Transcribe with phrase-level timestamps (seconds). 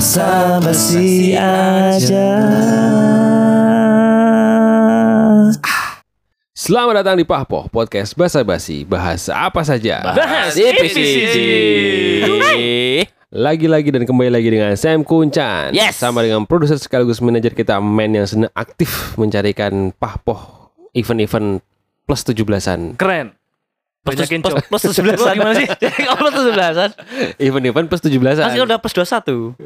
[0.00, 2.32] Basa-basi aja.
[6.56, 10.00] Selamat datang di Pahpoh Podcast Basa Basi Bahasa apa saja?
[10.00, 11.36] Bahas EPCG.
[13.28, 16.00] Lagi-lagi dan kembali lagi dengan Sam Kuncan Yes.
[16.00, 21.60] Sama dengan produser sekaligus manajer kita Men yang sedang aktif mencarikan Pahpoh Event-event
[22.08, 23.36] plus 17an Keren
[24.00, 24.64] Banyakin plus, cowok.
[24.72, 25.68] plus 17 Lu gimana sih?
[26.08, 29.52] Kalau plus 17 Event-event plus 17an Kan udah plus 21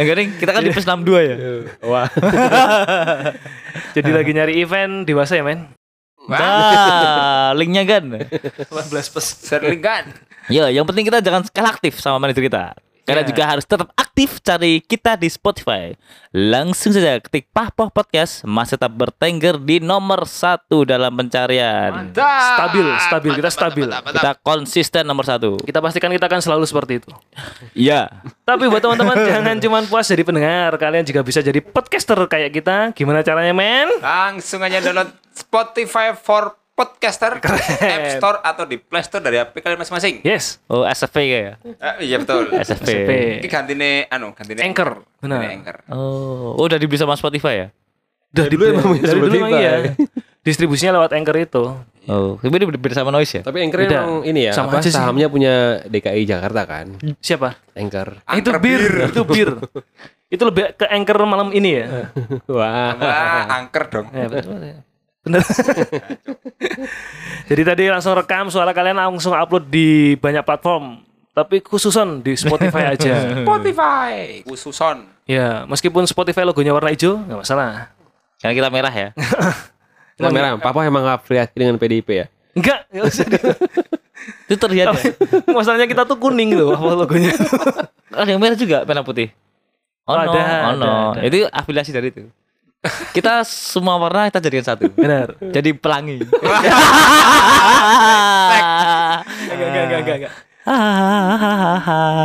[0.00, 1.36] Enggak nih, kita kan di plus 62 ya?
[1.90, 2.08] Wah.
[3.92, 5.66] Jadi lagi nyari event dewasa ya men?
[6.30, 10.14] Nah, linknya kan 18 plus Sering kan?
[10.46, 12.72] Ya, yang penting kita jangan kalah aktif sama manajer kita
[13.10, 13.28] Karena Ya.
[13.28, 15.90] juga harus tetap aktif cari kita di Spotify
[16.30, 22.22] Langsung saja ketik Pahpoh Podcast Masih tetap bertengger di nomor satu dalam pencarian Mantap.
[22.54, 23.86] Stabil, stabil, kita stabil.
[23.90, 27.10] Kita konsisten nomor satu Kita pastikan kita akan selalu seperti itu
[27.88, 28.06] Iya
[28.42, 32.76] Tapi buat teman-teman jangan cuma puas jadi pendengar Kalian juga bisa jadi podcaster kayak kita
[32.92, 33.90] Gimana caranya men?
[33.98, 39.76] Langsung aja download Spotify for Podcaster App Store atau di Play Store dari HP kalian
[39.76, 40.24] masing-masing.
[40.24, 42.48] Yes Oh SFP kayak Eh, iya betul.
[42.50, 43.10] SFP SFP.
[43.44, 45.04] Ini gantine anu, gantine Anchor.
[45.20, 45.44] Benar.
[45.44, 45.76] Gantine Anchor.
[45.92, 47.68] Oh, oh udah bisa sama Spotify ya?
[48.32, 49.92] Dari dulu emang Dari dulu emang iya
[50.40, 51.64] Distribusinya lewat Anchor itu
[52.08, 53.42] Oh, tapi ini beda sama noise ya?
[53.44, 54.00] Tapi Anchor Beda.
[54.00, 54.96] emang ini ya Sama apa, aja sih.
[54.96, 56.86] Sahamnya punya DKI Jakarta kan
[57.20, 57.60] Siapa?
[57.76, 59.08] Anchor Ah, itu Anchor bir, bir.
[59.12, 59.50] itu bir.
[60.30, 62.08] itu lebih ke Anchor malam ini ya.
[62.56, 64.06] Wah Wah, angker dong.
[64.10, 64.78] Ya, betul, ya.
[65.20, 65.44] Bener.
[67.44, 71.02] Jadi tadi langsung rekam suara kalian langsung upload di banyak platform.
[71.30, 73.44] Tapi khususon di Spotify aja.
[73.46, 75.06] Spotify khususon.
[75.24, 77.94] ya, meskipun Spotify logonya warna hijau, nggak masalah.
[78.40, 79.08] Karena kita merah ya.
[80.20, 83.24] Kita merah Papa emang afiliasi dengan PDIP ya Enggak, usah.
[84.52, 85.16] Itu terlihat ya.
[85.48, 87.32] Masalahnya kita tuh kuning loh apa logonya.
[88.12, 89.32] Ada yang merah juga, merah putih.
[90.04, 90.84] Oh, Oh, no, ada, oh no.
[90.84, 91.20] ada, ada.
[91.24, 92.28] Itu afiliasi dari itu.
[93.12, 94.88] Kita semua warna kita jadikan satu.
[94.96, 95.36] Benar.
[95.36, 96.24] Jadi pelangi.
[99.50, 100.32] Enggak, enggak, enggak, enggak, enggak.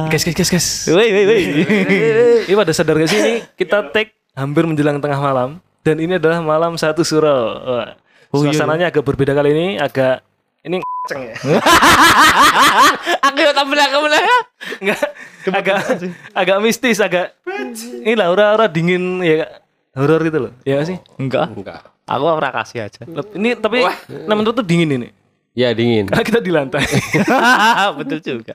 [0.07, 0.67] Guys, guys, guys, guys.
[0.95, 1.43] Woi, woi, woi.
[2.47, 6.39] Ini pada sadar gak sih ini kita take hampir menjelang tengah malam dan ini adalah
[6.39, 7.43] malam satu surau.
[8.31, 10.21] Oh, iya, Suasananya agak berbeda kali ini, agak
[10.63, 11.35] ini ngeceng ya.
[13.27, 14.21] Aku yang tampil aku benar.
[14.77, 15.01] Enggak,
[15.49, 15.77] agak
[16.37, 17.33] agak mistis, agak
[18.05, 19.64] ini lah aura-aura dingin ya
[19.95, 20.51] horor gitu loh.
[20.67, 20.99] Ya sih?
[21.15, 21.49] Enggak.
[21.55, 23.01] Enggak Aku pernah kasih aja.
[23.33, 23.81] Ini tapi
[24.29, 25.09] nah menurut tuh dingin ini.
[25.55, 26.85] Ya dingin Karena kita di lantai.
[27.97, 28.53] Betul juga.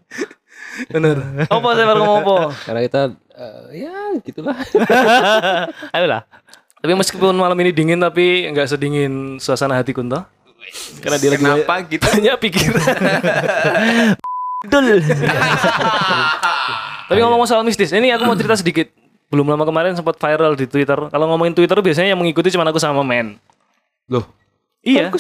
[0.87, 1.49] Bener.
[1.51, 2.37] Apa saya baru ngomong apa?
[2.63, 3.01] Karena kita
[3.35, 4.55] eh, Ya gitulah
[5.97, 6.23] Ayolah.
[6.81, 10.23] Tapi meskipun malam ini dingin tapi nggak sedingin suasana hati Kunto.
[11.03, 12.05] Karena dia lagi Kenapa gitu?
[12.07, 12.85] banyak pikiran.
[14.71, 15.01] Dul.
[17.11, 18.93] Tapi ngomong soal mistis, ini aku mau cerita sedikit.
[19.31, 20.99] Belum lama kemarin sempat viral di Twitter.
[21.09, 23.39] Kalau ngomongin Twitter biasanya yang mengikuti cuma aku sama men.
[24.11, 24.27] Loh
[24.81, 25.13] Iya.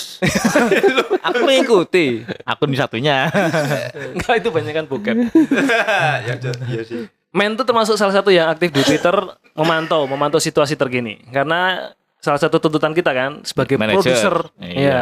[1.28, 3.28] Aku mengikuti akun satunya.
[4.16, 5.16] Enggak itu banyak kan bokep.
[6.26, 6.34] ya,
[6.72, 7.04] iya sih.
[7.30, 9.12] Men itu termasuk salah satu yang aktif di Twitter
[9.52, 11.20] memantau, memantau situasi terkini.
[11.28, 11.92] Karena
[12.24, 14.80] salah satu tuntutan kita kan sebagai produser, Iya.
[14.80, 15.00] ya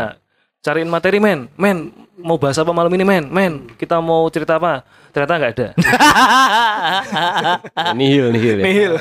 [0.63, 4.83] cariin materi men, men mau bahas apa malam ini men, men kita mau cerita apa?
[5.15, 5.69] Ternyata nggak ada.
[7.99, 8.95] Nihil nihil ya Nihil.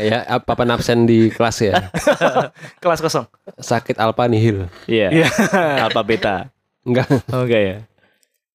[0.00, 1.90] Ya apa apa absen di kelas ya
[2.82, 3.26] Kelas kosong.
[3.58, 5.10] Sakit alpa nihil Iya.
[5.12, 5.28] Iya.
[5.86, 6.48] Alpha beta.
[6.86, 7.78] Enggak Oke ya.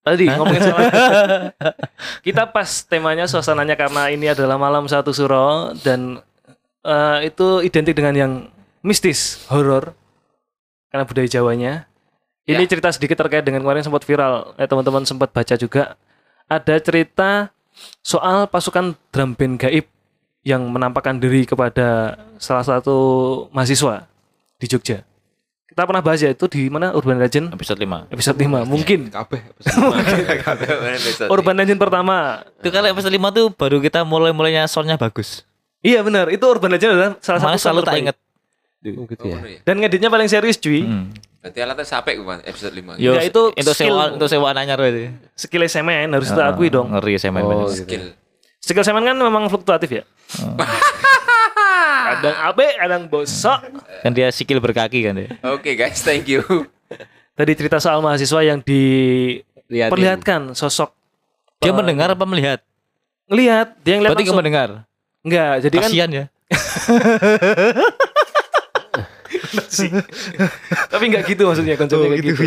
[0.05, 0.85] Tadi ngomongin soal
[2.21, 6.21] kita pas temanya suasananya karena ini adalah malam satu suro dan
[6.85, 8.33] eh, itu identik dengan yang
[8.85, 9.97] mistis, horor
[10.93, 11.89] karena budaya Jawanya.
[12.45, 12.69] Ini Ya.
[12.69, 14.53] cerita sedikit terkait dengan kemarin sempat viral.
[14.55, 15.97] Eh teman-teman sempat baca juga
[16.45, 17.49] ada cerita
[17.99, 19.89] soal pasukan drum band gaib
[20.45, 22.95] yang menampakkan diri kepada salah satu
[23.49, 24.05] mahasiswa
[24.55, 25.01] di Jogja.
[25.65, 28.07] Kita pernah bahas ya itu di mana Urban Legend Episode 5.
[28.07, 29.41] episode 5 mungkin Kabeh
[31.33, 32.45] Urban Legend pertama.
[32.61, 35.43] Itu kalau episode 5 tuh baru kita mulai-mulainya soundnya bagus.
[35.81, 38.17] Iya benar, itu Urban Legend adalah salah Malah satu selalu tak inget.
[38.95, 39.37] Oh, gitu ya.
[39.65, 40.85] Dan ngeditnya paling serius cuy.
[40.85, 41.09] Hmm.
[41.45, 42.97] Berarti alatnya sampai gue episode 5.
[42.97, 43.93] Yo, Enggak, itu itu skill.
[43.93, 45.13] sewa untuk sewa anyar itu.
[45.37, 46.89] Skill semen harus kita akui dong.
[46.89, 47.69] Ngeri semen Oh, bener.
[47.69, 47.85] gitu.
[47.85, 48.05] Skill.
[48.57, 50.03] Skill semen kan memang fluktuatif ya.
[52.07, 53.61] kadang abe, kadang bosok.
[54.01, 55.37] Kan dia sikil berkaki kan dia.
[55.45, 56.41] Oke guys, thank you.
[57.37, 59.45] Tadi cerita soal mahasiswa yang Liatin.
[59.69, 60.89] diperlihatkan sosok
[61.59, 62.61] Dia mendengar apa melihat?
[63.25, 64.37] ngelihat, dia ngeliat Berarti langsung.
[64.37, 64.69] mendengar.
[65.21, 66.25] Enggak, jadi kan Kasihan ya.
[70.91, 72.43] tapi enggak gitu maksudnya konsepnya kayak gitu.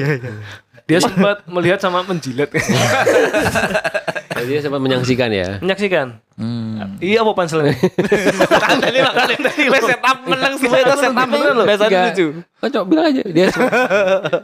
[0.88, 2.48] Dia sempat melihat sama menjilat.
[4.38, 5.60] Jadi dia sempat menyaksikan ya.
[5.60, 6.16] Menyaksikan.
[6.38, 6.96] Hmm.
[7.02, 7.76] Iya apa panselnya?
[8.86, 11.66] Tadi makanya tadi setup menang semua itu setup beneran loh.
[11.66, 12.26] Biasa lucu.
[12.62, 13.72] Oh, coba bilang aja dia sempat,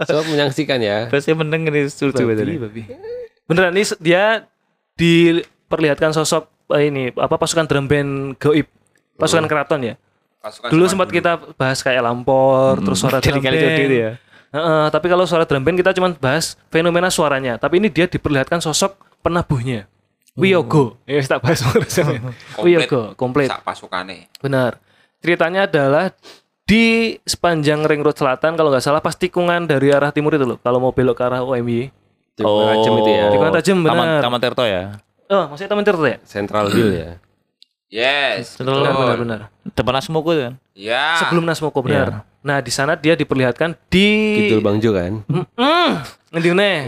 [0.02, 0.98] sempat menyaksikan ya.
[1.08, 2.46] Biasanya menang ini lucu betul.
[3.46, 4.50] Beneran ini dia
[4.98, 8.66] diperlihatkan sosok eh, ini apa pasukan drum band goib,
[9.16, 9.94] pasukan keraton ya.
[10.44, 11.16] Pasukan Dulu sempat dulu.
[11.16, 13.76] kita bahas kayak lampor, terus suara drum kali band.
[13.80, 14.12] jadi ya.
[14.52, 17.56] Heeh, tapi kalau suara drum band kita cuma bahas fenomena suaranya.
[17.56, 19.88] Tapi ini dia diperlihatkan sosok penabuhnya.
[20.36, 21.00] Wiyogo.
[21.08, 22.20] Ya kita bahas Komplit.
[22.64, 23.48] Wiyogo, komplit.
[23.48, 24.28] Sak pasukane.
[24.44, 24.76] Benar.
[25.24, 26.12] Ceritanya adalah
[26.68, 30.60] di sepanjang ring road selatan kalau nggak salah pas tikungan dari arah timur itu loh.
[30.60, 31.88] Kalau mau belok ke arah OMY.
[32.36, 33.24] Tikungan tajam itu ya.
[33.30, 34.20] Tikungan tajam, Taman, benar.
[34.20, 34.82] Taman Tirto ya.
[35.30, 36.18] Oh, maksudnya Taman Tirta ya?
[36.26, 37.10] Central Hill ya.
[37.94, 38.58] Yes.
[38.58, 38.82] Betul.
[38.82, 39.40] Benar, benar, benar.
[39.70, 40.58] Depan Asmoko kan.
[40.74, 41.22] Ya.
[41.22, 42.26] Sebelum Nasmoko benar.
[42.42, 45.22] Nah, di sana dia diperlihatkan di Kidul Bang Jo kan.
[45.30, 45.90] Mm,
[46.34, 46.78] ngendi meneh?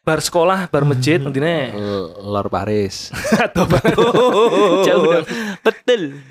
[0.00, 1.64] Bar sekolah, bar masjid, ngendi meneh?
[1.76, 3.12] Eh, Lor Paris.
[3.44, 3.84] Atau bar
[4.88, 5.26] jauh dong.
[5.68, 6.24] Betul.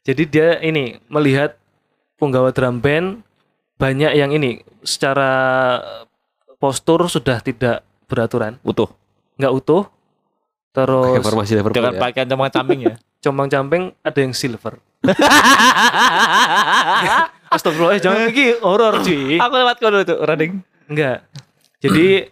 [0.00, 1.60] Jadi dia ini melihat
[2.16, 3.20] penggawa drum band
[3.76, 5.76] banyak yang ini secara
[6.56, 8.88] postur sudah tidak beraturan, Utuh.
[9.36, 9.84] nggak utuh.
[10.70, 12.00] Terus Kayak formasi Liverpool Dengan ya.
[12.00, 12.94] pakaian cuma camping ya.
[13.20, 14.80] Compang-camping ada yang silver.
[17.50, 19.36] Astagfirullah, eh, jangan iki horor cuy.
[19.40, 20.62] Aku lewat kono tuh, Rading.
[20.86, 21.26] Enggak.
[21.80, 22.28] Jadi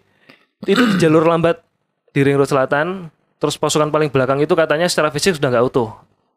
[0.66, 1.62] itu di jalur lambat
[2.12, 5.90] di ring road selatan, terus pasukan paling belakang itu katanya secara fisik sudah nggak utuh.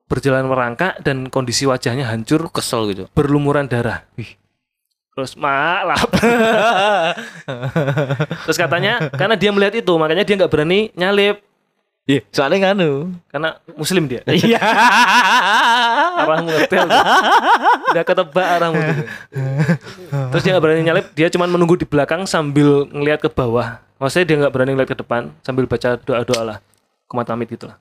[0.09, 3.04] Berjalan merangkak dan kondisi wajahnya hancur, Kesel gitu.
[3.15, 4.04] berlumuran darah.
[4.19, 4.36] Wih.
[5.12, 6.07] Terus maklap.
[8.47, 11.44] terus katanya karena dia melihat itu, makanya dia nggak berani nyalip
[12.09, 13.13] Iya, soalnya nganu.
[13.30, 14.25] karena muslim dia.
[14.31, 14.57] Iya.
[16.25, 16.88] arahmu ngetel
[17.92, 19.06] udah ketebak arahmu tuh.
[20.33, 24.25] terus dia nggak berani nyalip dia cuma menunggu di belakang sambil ngelihat ke bawah maksudnya
[24.27, 26.57] dia nggak berani ngeliat ke depan sambil baca doa doa lah
[27.09, 27.77] kumat amit gitu lah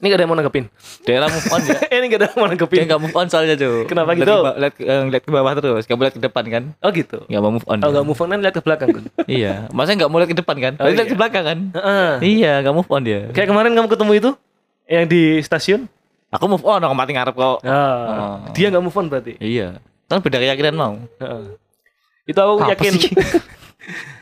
[0.00, 0.64] ini gak ada yang mau nanggepin
[1.04, 1.76] Daerah move on ya.
[1.94, 3.84] ini gak ada yang mau Dia nanggepin nggak move on soalnya tuh.
[3.84, 4.32] Kenapa gitu?
[4.32, 6.62] Lihat eh, lihat ke bawah terus, nggak boleh lihat ke depan kan?
[6.80, 7.76] oh gitu Nggak mau move on.
[7.76, 7.94] kalau dia.
[7.94, 9.04] nggak move on kan lihat ke belakang kan
[9.38, 10.72] Iya, maksudnya nggak mau lihat ke depan kan?
[10.76, 11.12] Oh, lihat iya.
[11.12, 11.58] ke belakang kan?
[11.76, 12.10] Heeh.
[12.26, 13.20] Iya, nggak move on dia.
[13.30, 14.30] kayak kemarin kamu ketemu itu
[14.88, 15.80] yang di stasiun
[16.30, 17.58] Aku move on, aku mati ngarep kok.
[17.66, 19.82] Ah, dia nggak move on berarti Iya.
[20.06, 20.94] Kan beda keyakinan mau.
[21.18, 21.58] Heeh.
[22.24, 22.92] itu aku Apa yakin?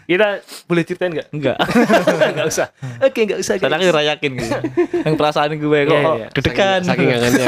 [0.04, 0.26] kita
[0.64, 1.56] boleh ceritain nggak Enggak.
[2.34, 2.66] nggak usah
[2.98, 4.50] oke nggak usah Karena aku yakin gitu.
[5.02, 6.26] Yang perasaan gue kok Iya, iya.
[6.32, 6.80] deg-degan.
[6.82, 7.46] Saking kangennya.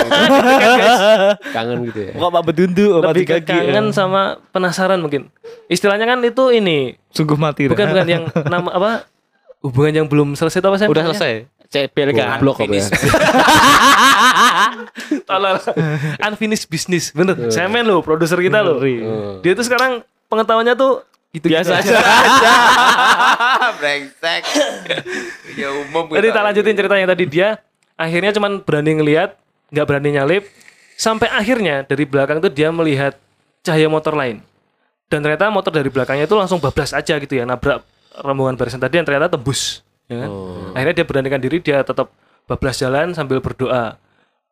[1.56, 2.12] Kangen gitu ya.
[2.14, 3.62] Kok apa bedundu, apa lebih ke digagi, ya.
[3.70, 5.30] kangen sama penasaran mungkin
[5.66, 7.66] istilahnya kan itu ini Sungguh mati.
[7.66, 8.90] bukan bukan yang nama apa
[9.60, 11.16] hubungan yang belum selesai itu apa sih Udah namanya?
[11.16, 11.34] selesai.
[11.70, 12.18] CPLK.
[12.18, 12.82] Goblok apa ya.
[15.22, 15.56] Tolol.
[16.20, 18.82] unfinished business bener semen loh produser kita loh
[19.38, 21.94] dia tuh sekarang pengetahuannya tuh gitu Biasa aja.
[23.78, 24.42] Brengsek.
[25.54, 27.48] ya umum jadi tak lanjutin ceritanya tadi dia
[27.94, 29.38] akhirnya cuman berani ngelihat
[29.70, 30.42] nggak berani nyalip
[30.98, 33.14] sampai akhirnya dari belakang tuh dia melihat
[33.62, 34.42] cahaya motor lain
[35.06, 37.82] dan ternyata motor dari belakangnya itu langsung bablas aja gitu ya nabrak
[38.26, 40.30] rombongan barisan tadi yang ternyata tembus ya kan?
[40.74, 42.10] akhirnya dia beranikan diri dia tetap
[42.50, 43.94] bablas jalan sambil berdoa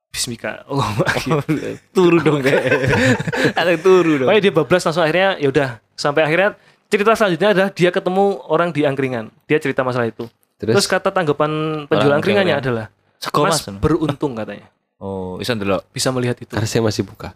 [0.09, 0.81] Bismika oh
[1.97, 2.57] turu dong deh.
[3.85, 4.29] Turu dong.
[4.33, 6.55] Pokoknya dia bablas langsung akhirnya ya udah sampai akhirnya
[6.87, 11.11] cerita selanjutnya adalah dia ketemu orang di angkringan dia cerita masalah itu terus, Terus, kata
[11.11, 12.87] tanggapan penjual angkringannya angkringan.
[12.87, 15.78] adalah Mas beruntung katanya Oh, bisa dulu.
[15.95, 17.31] bisa melihat itu karena saya masih buka.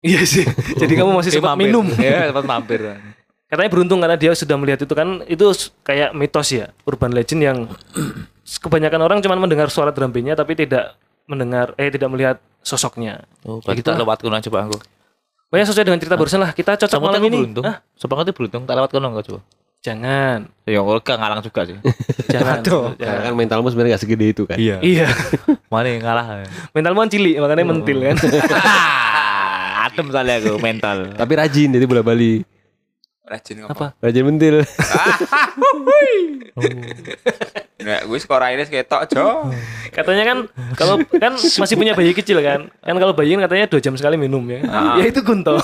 [0.00, 0.44] Iya sih.
[0.80, 1.84] Jadi kamu masih sempat minum.
[2.00, 2.80] Iya, sempat mampir.
[3.52, 5.44] Katanya beruntung karena dia sudah melihat itu kan itu
[5.84, 7.58] kayak mitos ya, urban legend yang
[8.64, 10.96] kebanyakan orang cuma mendengar suara drum tapi tidak
[11.28, 13.28] mendengar eh tidak melihat sosoknya.
[13.44, 14.00] Oh, Ya berarti gitu lah.
[14.00, 14.76] lewat kono coba aku.
[15.54, 16.50] Pokoknya sesuai dengan cerita barusan lah.
[16.50, 17.46] Kita cocok Sama malam ini.
[17.46, 17.62] beruntung.
[17.62, 17.78] Hah?
[18.18, 19.40] Ngerti beruntung tak lewat kono enggak coba.
[19.86, 20.50] Jangan.
[20.66, 21.78] Ya enggak ngalang juga sih.
[22.34, 22.58] Jangan.
[22.66, 23.22] Karena Jangan.
[23.22, 24.58] kan mentalmu sebenarnya gak segede itu kan.
[24.58, 24.82] Iya.
[24.82, 25.06] Iya.
[25.70, 26.42] Mana yang ngalah?
[26.74, 28.16] Mentalmu kan cilik makanya mentil kan.
[29.86, 31.14] Adem kali aku mental.
[31.14, 32.42] Tapi rajin jadi bola bali.
[33.24, 33.96] Rajin Apa?
[34.04, 34.60] Rajin mentil.
[37.84, 39.48] Nggak, gue skor akhirnya ketok, Jo.
[39.92, 40.38] Katanya kan
[40.76, 42.68] kalau kan masih punya bayi kecil kan.
[42.84, 44.60] Kan kalau bayi kan katanya dua jam sekali minum ya.
[45.00, 45.56] Ya itu gunto.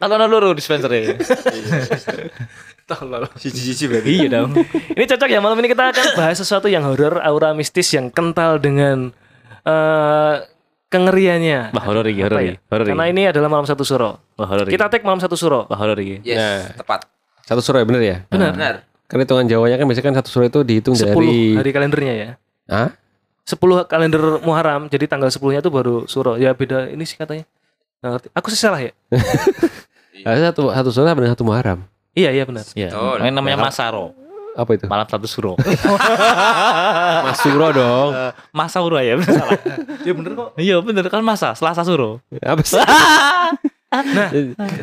[0.00, 1.20] Kalau ono loro dispenser ya.
[2.88, 3.28] Tolol.
[3.36, 4.08] Cici-cici berarti.
[4.08, 4.56] Iya dong.
[4.92, 8.56] Ini cocok ya malam ini kita akan bahas sesuatu yang horor, aura mistis yang kental
[8.60, 9.12] dengan
[9.64, 10.36] eh
[10.94, 11.74] kengeriannya.
[11.74, 12.54] Wah, horor iki, horor iki.
[12.54, 12.86] ya?
[12.94, 14.22] Karena ini adalah malam satu suro.
[14.38, 14.78] Wah, horor iki.
[14.78, 15.66] Kita tag malam satu suro.
[15.66, 16.22] Wah, horor iki.
[16.22, 16.78] Yes, Nah.
[16.78, 17.10] tepat.
[17.42, 18.16] Satu suro ya bener ya?
[18.30, 18.54] Benar.
[18.54, 18.74] Benar.
[19.04, 22.30] Kan hitungan Jawanya kan biasanya kan satu suro itu dihitung 10 dari hari kalendernya ya.
[22.70, 22.88] Hah?
[23.44, 26.40] 10 kalender Muharram, jadi tanggal 10-nya itu baru suro.
[26.40, 27.44] Ya beda ini sih katanya.
[28.00, 28.28] Nggak ngerti.
[28.32, 28.96] Aku sih salah ya?
[30.24, 31.84] Ada satu satu suro dengan satu Muharram.
[32.14, 32.64] Iya, iya benar.
[32.72, 32.94] Iya.
[33.20, 34.14] Ini namanya Masaro.
[34.54, 34.86] Apa itu?
[34.86, 35.58] Malam satu suro.
[37.26, 38.10] Mas Suro dong.
[38.54, 39.58] Masa suro ya, bener salah.
[40.06, 40.48] Ya bener kok.
[40.54, 42.22] Iya, bener kan masa, Selasa suro.
[42.40, 42.78] Apa sih?
[43.94, 44.26] Nah,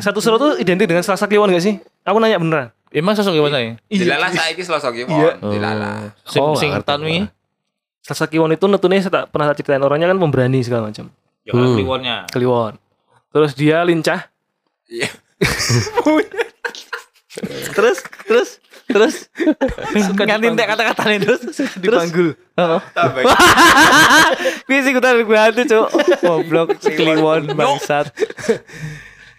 [0.00, 1.76] satu suro tuh identik dengan Selasa Kliwon gak sih?
[2.00, 2.72] Aku nanya beneran.
[2.88, 3.72] Emang sosok gimana ya?
[3.92, 5.52] Dilala saiki selasa ki, Mon.
[5.52, 6.16] Dilala.
[6.24, 6.72] Sing Oh, sing
[7.04, 7.28] wingi.
[8.00, 11.12] Selasa Kliwon itu netune saya tak pernah tak ceritain orangnya kan pemberani segala macam.
[11.44, 12.16] Ya kan kliwonnya.
[12.32, 12.80] Kliwon.
[13.36, 14.32] Terus dia lincah.
[14.88, 15.12] Iya.
[17.72, 17.98] Terus
[18.28, 18.50] terus
[18.88, 19.28] terus
[20.16, 21.42] ngantin tek kata-kata nih terus
[21.78, 22.34] Dipanggul.
[24.66, 25.88] Kuwi sing kudu gue hati, Cuk.
[26.22, 28.10] Goblok kliwon bangsat.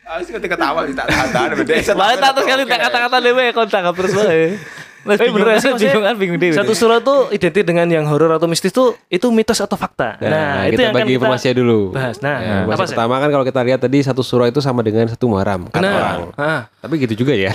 [0.04, 1.74] Aku sih ketika ketawa sih tak tahan beda.
[1.96, 4.60] Malah tak terus kali tak kata-kata dhewe kontak terus wae.
[5.04, 6.40] Mas Tapi bingung beneran sih, bingung kan bingung.
[6.56, 10.16] Satu suro tuh identik dengan yang horor atau mistis tuh itu mitos atau fakta.
[10.18, 11.80] Nah, itu kita yang akan bagi kita informasinya dulu.
[11.92, 12.18] bahas.
[12.20, 12.92] Nah, Ya, apa informasi sih?
[12.96, 15.94] pertama kan kalau kita lihat tadi satu suro itu sama dengan satu Muharram kata Benar.
[15.94, 16.20] orang.
[16.36, 17.52] Ah, Tapi gitu juga ya.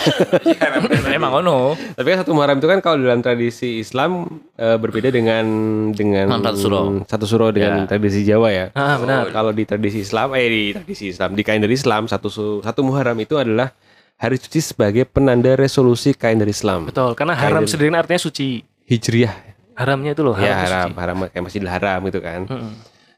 [1.08, 1.72] Emang ono.
[1.74, 5.44] Tapi kan satu Muharram itu kan kalau dalam tradisi Islam eh, berbeda dengan
[5.92, 6.82] dengan satu suro.
[7.08, 8.66] Satu dengan tradisi Jawa ya.
[8.72, 9.28] ah benar.
[9.30, 12.28] Kalau di tradisi Islam, eh di tradisi Islam, di kalender Islam satu
[12.60, 13.72] satu Muharram itu adalah
[14.18, 16.90] hari suci sebagai penanda resolusi kalender Islam.
[16.90, 18.66] Betul, karena haram sendiri kan artinya suci.
[18.90, 19.32] Hijriah.
[19.78, 20.50] Haramnya itu loh, haram.
[20.50, 20.98] ya haram, suci.
[20.98, 22.40] haram kayak Masjidil Haram gitu kan.
[22.50, 22.72] Mm-mm.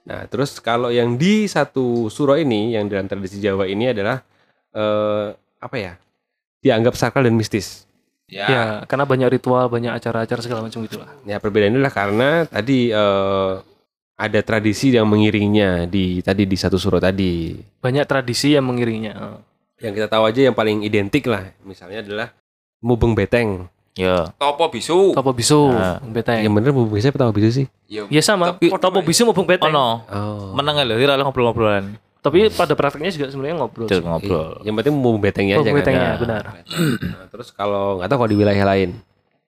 [0.04, 4.20] Nah, terus kalau yang di satu suro ini yang dalam tradisi Jawa ini adalah
[4.76, 5.92] eh apa ya?
[6.60, 7.88] Dianggap sakral dan mistis.
[8.28, 8.46] Ya.
[8.46, 11.08] Ya, karena banyak ritual, banyak acara-acara segala macam gitulah.
[11.24, 13.54] Ya perbedaannya adalah karena tadi eh
[14.20, 17.56] ada tradisi yang mengiringnya di tadi di satu suro tadi.
[17.80, 19.40] Banyak tradisi yang mengiringinya.
[19.80, 22.28] Yang kita tahu aja yang paling identik lah, misalnya adalah
[22.78, 23.66] mubeng beteng.
[23.92, 24.28] Ya.
[24.36, 25.12] Topo bisu.
[25.12, 25.98] Topo bisu, Nah.
[26.06, 26.40] beteng.
[26.40, 27.66] Yang bener mubeng beteng apa bisu sih?
[27.86, 28.06] Yo.
[28.08, 29.72] Ya sama, topo bisu maupun beteng.
[29.72, 30.04] Ono.
[30.06, 30.52] Oh.
[30.54, 31.96] Meneng lho, kira ngobrol-ngobrolan.
[32.20, 33.88] Tapi pada prakteknya juga sebenarnya ngobrol.
[33.88, 34.04] Sih.
[34.04, 34.60] ngobrol.
[34.60, 35.76] Yang penting mubeng betengnya Oh, aja kan.
[35.80, 36.16] betengnya ya.
[36.20, 36.44] benar.
[37.16, 38.90] Nah, terus kalau nggak tahu kalau di wilayah lain,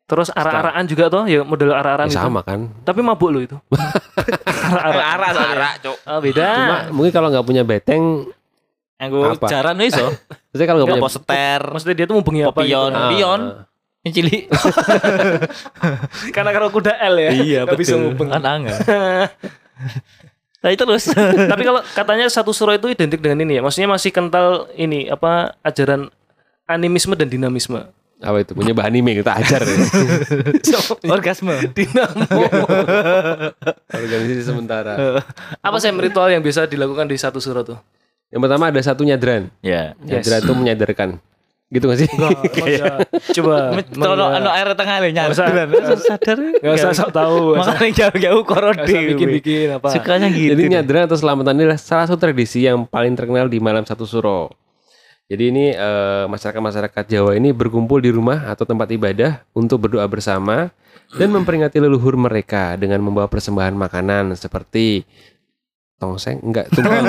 [0.03, 2.21] Terus arah-araan juga toh, ya model arah-araan ya gitu.
[2.21, 2.69] sama kan.
[2.85, 3.57] Tapi mabuk lo itu.
[4.83, 5.33] arah-araan.
[5.33, 5.97] Arah Arak, Cuk.
[6.05, 6.49] Ah, beda.
[6.53, 8.29] Cuma mungkin kalau nggak punya beteng,
[9.11, 9.47] Apa?
[9.51, 10.07] jaran wis iso.
[10.55, 13.03] maksudnya kalau nggak Ya punya poster, Maksudnya dia tuh mubengnya apa pion, gitu.
[13.03, 13.11] Ah.
[13.11, 13.41] pion.
[14.03, 14.45] Yang cilik.
[16.35, 17.31] Karena kalau kuda L ya.
[17.39, 17.95] Iya, nggak bisa.
[17.99, 18.77] Kan angel.
[20.63, 21.11] Nah, terus.
[21.51, 23.67] Tapi kalau katanya satu suro itu identik dengan ini ya.
[23.67, 26.07] Maksudnya masih kental ini apa ajaran
[26.71, 27.83] animisme dan dinamisme.
[28.23, 29.79] apa itu punya bahan anime kita ajar ya.
[31.11, 31.67] Orgasme.
[31.75, 32.23] Dinamo.
[33.91, 35.19] organisasi sementara.
[35.59, 37.83] apa sih ritual yang biasa dilakukan di satu suro tuh?
[38.33, 39.53] Yang pertama ada satu nyadran.
[39.61, 39.93] Ya.
[40.03, 40.25] Yes.
[40.25, 41.09] Nyadran itu menyadarkan.
[41.73, 42.09] Gitu gak sih?
[42.17, 43.01] Masa-
[43.37, 43.57] Coba.
[43.89, 44.97] Kalau anu air tengah.
[45.09, 45.47] Nggak usah.
[46.01, 46.39] Sadar.
[46.41, 47.57] Nggak usah sok tahu.
[47.57, 48.85] Makanya jauh-jauh korode.
[48.85, 49.89] usah bikin-bikin apa.
[49.93, 50.53] Sukanya gitu.
[50.53, 54.05] Jadi nyadran atau selamatan ini adalah salah satu tradisi yang paling terkenal di malam satu
[54.05, 54.53] suro.
[55.33, 60.69] Jadi ini eh, masyarakat-masyarakat Jawa ini berkumpul di rumah atau tempat ibadah untuk berdoa bersama
[61.17, 65.09] dan memperingati leluhur mereka dengan membawa persembahan makanan seperti
[66.03, 67.07] tongseng, enggak tumpeng.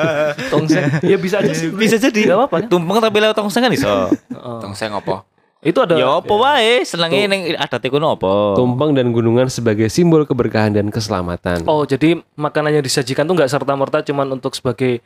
[0.52, 0.84] Tongseng.
[1.00, 1.72] Ya bisa aja sih.
[1.72, 2.28] Bisa jadi.
[2.28, 2.56] Nggak apa-apa.
[2.68, 3.88] Tumpeng tapi lewat tongseng kan iso.
[3.88, 4.58] Heeh.
[4.60, 5.24] Tongseng apa?
[5.64, 8.52] Itu ada Ya apa wae, senenge ning adate kono apa?
[8.52, 11.64] tumpeng dan gunungan sebagai simbol keberkahan dan keselamatan.
[11.64, 15.00] Oh, jadi makanan yang disajikan tuh nggak serta merta cuman untuk sebagai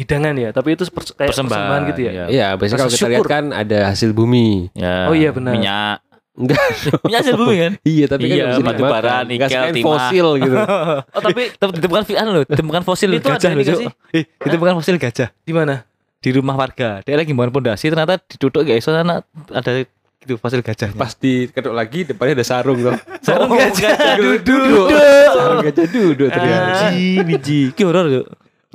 [0.00, 2.12] hidangan ya, tapi itu kayak Persembahan, persembahan, gitu ya.
[2.24, 2.48] iya.
[2.56, 4.72] Biasanya kalau kita lihat kan ada hasil bumi.
[4.72, 5.10] Ya.
[5.10, 5.52] Oh iya, benar.
[5.52, 6.00] Minyak.
[6.38, 6.62] Enggak.
[7.02, 7.72] Minyak hasil bumi kan?
[7.82, 9.82] iya, tapi kan Iya, bisa batu bara, nikel, timah.
[9.82, 10.56] fosil gitu.
[11.18, 13.80] Oh, tapi Tapi ditemukan anu loh, ditemukan fosil Itu gajah ini loh, Cuk.
[13.82, 13.88] sih?
[14.14, 15.82] Eh, ditemukan fosil gajah di mana?
[16.18, 16.98] di rumah warga.
[17.06, 19.22] Dia lagi bangun pondasi ternyata ditutup guys, soalnya
[19.54, 19.70] ada
[20.18, 20.98] gitu fosil gajahnya.
[20.98, 22.94] Pas dikedok lagi depannya ada sarung tuh.
[23.26, 24.90] Sarung gajah duduk.
[25.30, 26.90] Sarung gajah duduk ternyata.
[26.90, 27.60] Biji, biji.
[27.70, 28.26] Ki horor yuk.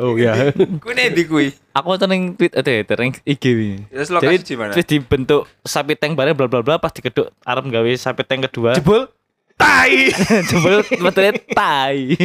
[0.01, 0.49] Oh iya.
[0.81, 1.53] Kuwi nek ndi kuwi?
[1.77, 3.85] Aku yang tweet ada ya, yang IG ini.
[3.93, 4.71] Terus Jadi lokasi di mana?
[4.73, 8.73] terus dibentuk sapi tank bareng bla bla bla pas dikeduk arep gawe sapi tank kedua.
[8.73, 9.05] Jebol.
[9.53, 10.09] tai.
[10.49, 12.09] Jebul betulnya tai.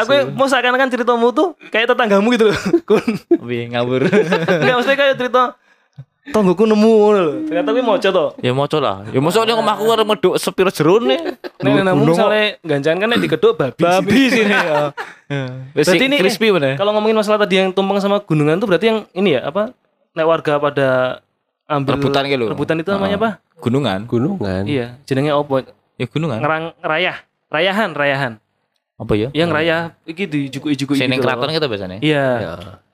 [0.00, 2.58] Aku mau seakan-akan ceritamu tuh kayak tetanggamu gitu loh.
[2.88, 3.04] Kun.
[3.44, 4.08] Wih, ngawur.
[4.08, 5.60] Enggak maksudnya kayak cerita
[6.32, 7.34] tonggoku nemu ngono lho.
[7.48, 8.26] Ternyata kuwi moco to.
[8.42, 8.96] ya mau lah.
[9.10, 11.36] Ya mosok ning omahku arep meduk sepiro jerone.
[11.60, 13.80] Nek namu misalnya ganjakan kan nek dikeduk babi.
[13.82, 14.54] babi sini.
[14.54, 14.92] ya.
[15.76, 16.76] Berarti Berarti ini crispy mana?
[16.80, 19.76] Kalau ngomongin masalah tadi yang tumpeng sama gunungan tuh berarti yang ini ya apa?
[20.16, 20.88] Nek warga pada
[21.68, 22.46] ambil Rebutan gitu.
[22.48, 23.30] Rebutan itu namanya apa?
[23.60, 24.08] Gunungan.
[24.08, 24.62] Gunungan.
[24.64, 25.60] Iya, jenenge opo?
[26.00, 26.40] Ya gunungan.
[26.40, 27.16] Ngerang rayah.
[27.48, 28.32] Rayahan, rayahan.
[28.98, 29.28] Apa ya?
[29.30, 31.28] Yang rayah iki dijuku-juku Sing ning gitu.
[31.28, 31.98] keraton kita biasanya.
[32.00, 32.26] Iya.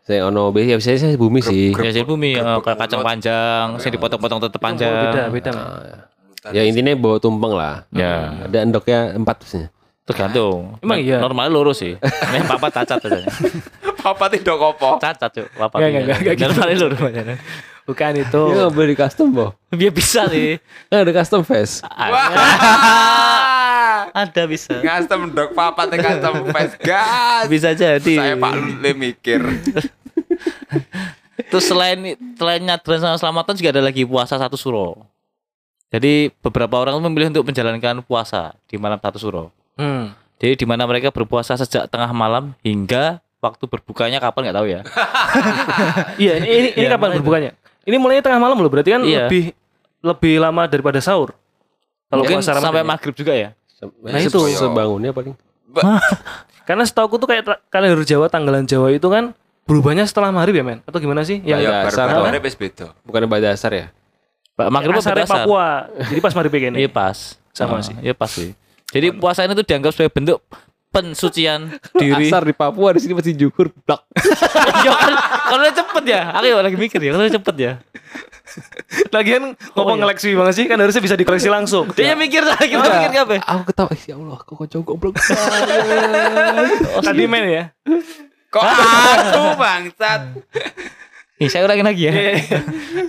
[0.05, 0.21] Ya.
[0.21, 1.73] Saya ono ya bisa saya bumi sih.
[1.73, 5.33] Ya sing bumi kayak kacang panjang, sing dipotong-potong Beda, panjang.
[5.33, 5.51] beda.
[5.53, 6.53] men.
[6.53, 7.89] Ya intinya bawa tumpeng lah.
[7.89, 9.69] Ya, Ada endoknya empat biasanya.
[10.05, 10.77] tergantung.
[10.85, 11.17] Emang iya?
[11.17, 11.97] Normal lurus sih.
[11.97, 13.29] Nek papat cacat biasanya.
[14.05, 15.01] Papa tidak kopo.
[15.01, 15.49] Cacat, Cuk.
[15.57, 15.81] Papat.
[15.81, 17.37] Enggak, enggak, enggak, enggak Normal lurus biasanya.
[17.89, 18.43] Bukan itu.
[18.45, 19.51] Ya nggak boleh di custom boh.
[19.73, 20.61] Dia bisa sih.
[20.93, 21.81] Kan ada custom face.
[21.89, 22.29] Wah.
[24.13, 24.75] Ada bisa.
[24.81, 27.47] Custom dog papa custom face gas.
[27.47, 28.15] Bisa jadi.
[28.15, 29.41] Saya Pak Lule mikir.
[31.51, 35.03] Terus selain selain nyadran sama selamatan juga ada lagi puasa satu suro.
[35.91, 39.45] Jadi beberapa orang memilih untuk menjalankan puasa di malam satu suro.
[39.79, 40.11] Hmm.
[40.43, 44.81] Jadi di mana mereka berpuasa sejak tengah malam hingga waktu berbukanya kapan nggak tahu ya.
[46.23, 47.51] Iya, ini ini, ini Iya, kapan berbukanya?
[47.85, 49.29] Ini mulainya tengah malam loh, berarti kan Iya.
[49.29, 49.53] lebih
[50.03, 51.37] lebih lama daripada sahur.
[52.09, 52.87] Kalau Mungkin sampai ya.
[52.87, 53.53] maghrib juga ya.
[54.03, 54.39] Nah, itu.
[54.51, 55.35] sebangunnya paling.
[56.69, 60.81] Karena setahu tuh kayak kalender Jawa tanggalan Jawa itu kan berubahnya setelah maghrib ya men?
[60.85, 61.41] Atau gimana sih?
[61.41, 62.87] Yang Iya, Ya, dasar, baru wis beda.
[63.05, 63.87] Bukan pada dasar ya?
[64.55, 65.45] Pak maghrib Asare berdasar?
[65.45, 65.69] Papua.
[66.09, 66.89] Jadi pas maghrib kayak Iya gini.
[66.89, 67.19] pas.
[67.51, 67.95] Sama Ah, sih.
[68.01, 68.51] Iya pas sih.
[68.91, 70.39] Jadi puasa ini tuh dianggap sebagai bentuk
[70.95, 72.31] pensucian diri.
[72.31, 74.07] Asar di Papua di sini pasti juhur blak.
[74.87, 75.13] ya kan
[75.51, 76.21] kalau cepet ya.
[76.39, 77.73] Aku ya lagi mikir ya kalau cepet ya.
[79.11, 80.03] Lagian ngomong iya.
[80.07, 81.91] ngeleksi banget sih kan harusnya bisa dikoreksi langsung.
[81.99, 83.11] Dia mikir lah kita Iya.
[83.11, 83.35] mikir apa?
[83.43, 85.15] Aku ketawa, "Ih, ya Allah, kok kocok goblok.
[87.09, 87.65] Tadi men ya.
[88.55, 90.21] Kok aku bangsat.
[91.43, 92.15] Nih saya ulangin lagi ya.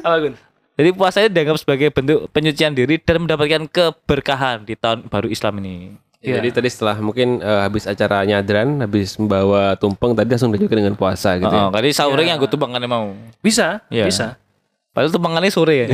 [0.01, 0.33] Apa Gun?
[0.75, 5.95] Jadi puasanya dianggap sebagai bentuk penyucian diri dan mendapatkan keberkahan di tahun baru Islam ini.
[6.25, 10.81] Ya, Jadi tadi setelah mungkin eh, habis acara nyadran, habis membawa tumpeng tadi langsung dilanjutkan
[10.81, 11.73] dengan puasa gitu Oh, ya.
[11.73, 13.13] tadi sahurnya yang gue tumpangannya mau.
[13.45, 14.09] Bisa, Iya.
[14.09, 14.33] bisa.
[14.89, 15.87] Padahal tumpangannya sore ya.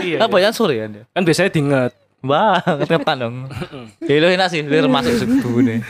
[0.00, 0.18] Iya.
[0.42, 0.88] Ya sore ya?
[1.12, 1.92] Kan biasanya diinget.
[2.24, 3.36] Wah, ngetepan dong.
[4.06, 5.82] Ya lo enak sih, lo masuk subuh nih.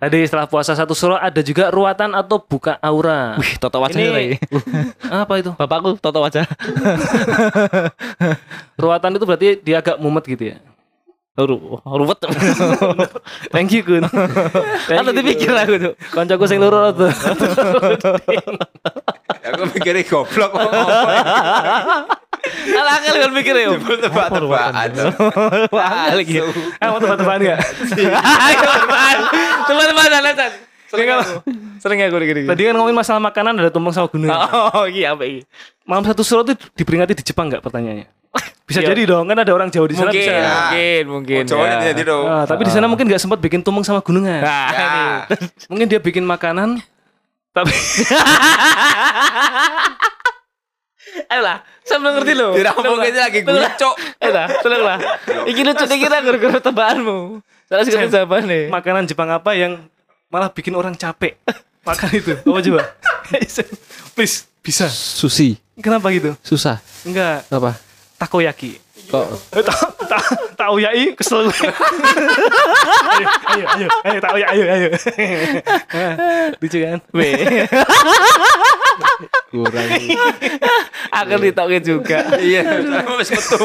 [0.00, 3.36] Tadi setelah puasa satu suro ada juga ruatan atau buka aura.
[3.36, 4.40] Wih, toto wajah Ini-.
[5.28, 5.52] Apa itu?
[5.52, 6.48] Bapakku toto wajah.
[8.80, 10.56] Ruatan itu berarti dia agak mumet gitu ya.
[11.38, 12.18] Ru ruwet.
[13.54, 14.04] Thank you Gun.
[14.90, 15.94] Kan tadi pikir aku tuh.
[16.10, 17.08] Koncoku sing loro tuh.
[19.40, 20.70] Aku mikirnya goblok kok.
[22.70, 23.72] Alah angel kan mikir ya.
[23.78, 24.90] Tebak-tebakan.
[25.70, 26.42] Wah, lagi.
[26.82, 27.58] Ah, mau teman-teman enggak?
[29.64, 30.50] Teman-teman alasan.
[30.90, 31.24] Sering aku.
[31.78, 32.42] Sering aku gini.
[32.50, 34.28] Tadi kan ngomongin masalah makanan ada tumpeng sama gunung.
[34.74, 35.46] Oh, iya apa ini?
[35.86, 38.19] Malam satu suro itu diperingati di Jepang enggak pertanyaannya?
[38.64, 38.94] Bisa Iya.
[38.94, 40.34] jadi dong, kan ada orang Jawa di sana Mungkin, bisa.
[40.38, 41.42] mungkin, mungkin.
[41.42, 41.90] Coba ya.
[41.90, 42.24] jadi dong.
[42.24, 44.38] Ah, tapi di sana mungkin nggak sempat bikin tumpeng sama gunungan.
[44.38, 44.86] Nah, Ya.
[45.34, 45.46] ini.
[45.66, 46.78] Mungkin dia bikin makanan
[47.50, 47.74] tapi
[51.26, 52.52] Ayolah, saya belum ngerti loh.
[52.54, 53.94] Tidak mungkin lagi gucok.
[54.20, 54.98] Ayolah, tenang lah.
[55.50, 57.18] Iki lucu nih kira gara-gara tebakanmu.
[57.66, 58.64] Salah sih jawaban nih.
[58.68, 59.82] makanan Jepang apa yang
[60.26, 61.34] malah bikin orang capek
[61.82, 62.34] makan itu?
[62.36, 62.82] Apa coba?
[64.14, 64.86] Please, bisa.
[64.86, 65.58] Sushi.
[65.78, 66.38] Kenapa gitu?
[66.40, 66.78] Susah.
[67.02, 67.74] Enggak, Apa?
[68.20, 68.76] Takoyaki.
[69.10, 69.26] Kok
[69.58, 69.74] Eh, ta
[70.06, 70.18] ta
[70.54, 71.66] takoyaki kesel gue.
[73.10, 74.88] ayo, ayo, ayo, ayo, takoyaki, ayo, ayo.
[76.60, 76.98] Lucu kan?
[77.10, 77.32] Weh,
[79.50, 79.88] kurang?
[81.10, 82.18] akan ditokin juga.
[82.38, 82.62] Iya,
[83.02, 83.58] aku wis metu.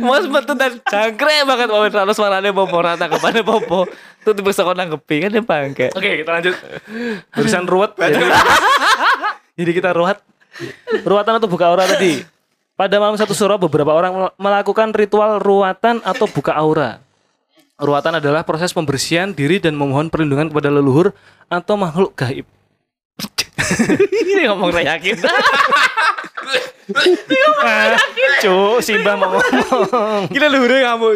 [0.00, 3.84] Mas metu dan jangkrik banget mau terus suaranya popo rata kepane popo.
[4.24, 5.86] Tuh tiba sekolah nanggepi kan dia bangke.
[5.92, 6.54] Oke, kita lanjut.
[7.36, 7.92] Urusan ruwet.
[7.94, 8.16] Jadi,
[9.60, 10.18] jadi kita ruwet.
[11.04, 12.24] Ruatan atau buka aura tadi.
[12.76, 17.00] Pada malam satu suro beberapa orang mel- melakukan ritual ruatan atau buka aura.
[17.76, 21.16] Ruatan adalah proses pembersihan diri dan memohon perlindungan kepada leluhur
[21.48, 22.44] atau makhluk gaib.
[24.32, 25.16] Ini ngomong gak yakin.
[27.64, 27.98] Ah,
[28.44, 30.30] Cuk, Simba mau ngomong.
[30.30, 31.08] Gila lu udah kamu.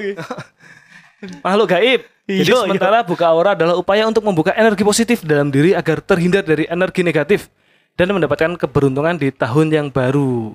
[1.44, 2.01] Makhluk gaib.
[2.31, 6.46] Jadi Iya, sementara buka aura adalah upaya untuk membuka energi positif dalam diri agar terhindar
[6.46, 7.51] dari energi negatif
[7.99, 10.55] dan mendapatkan keberuntungan di tahun yang baru.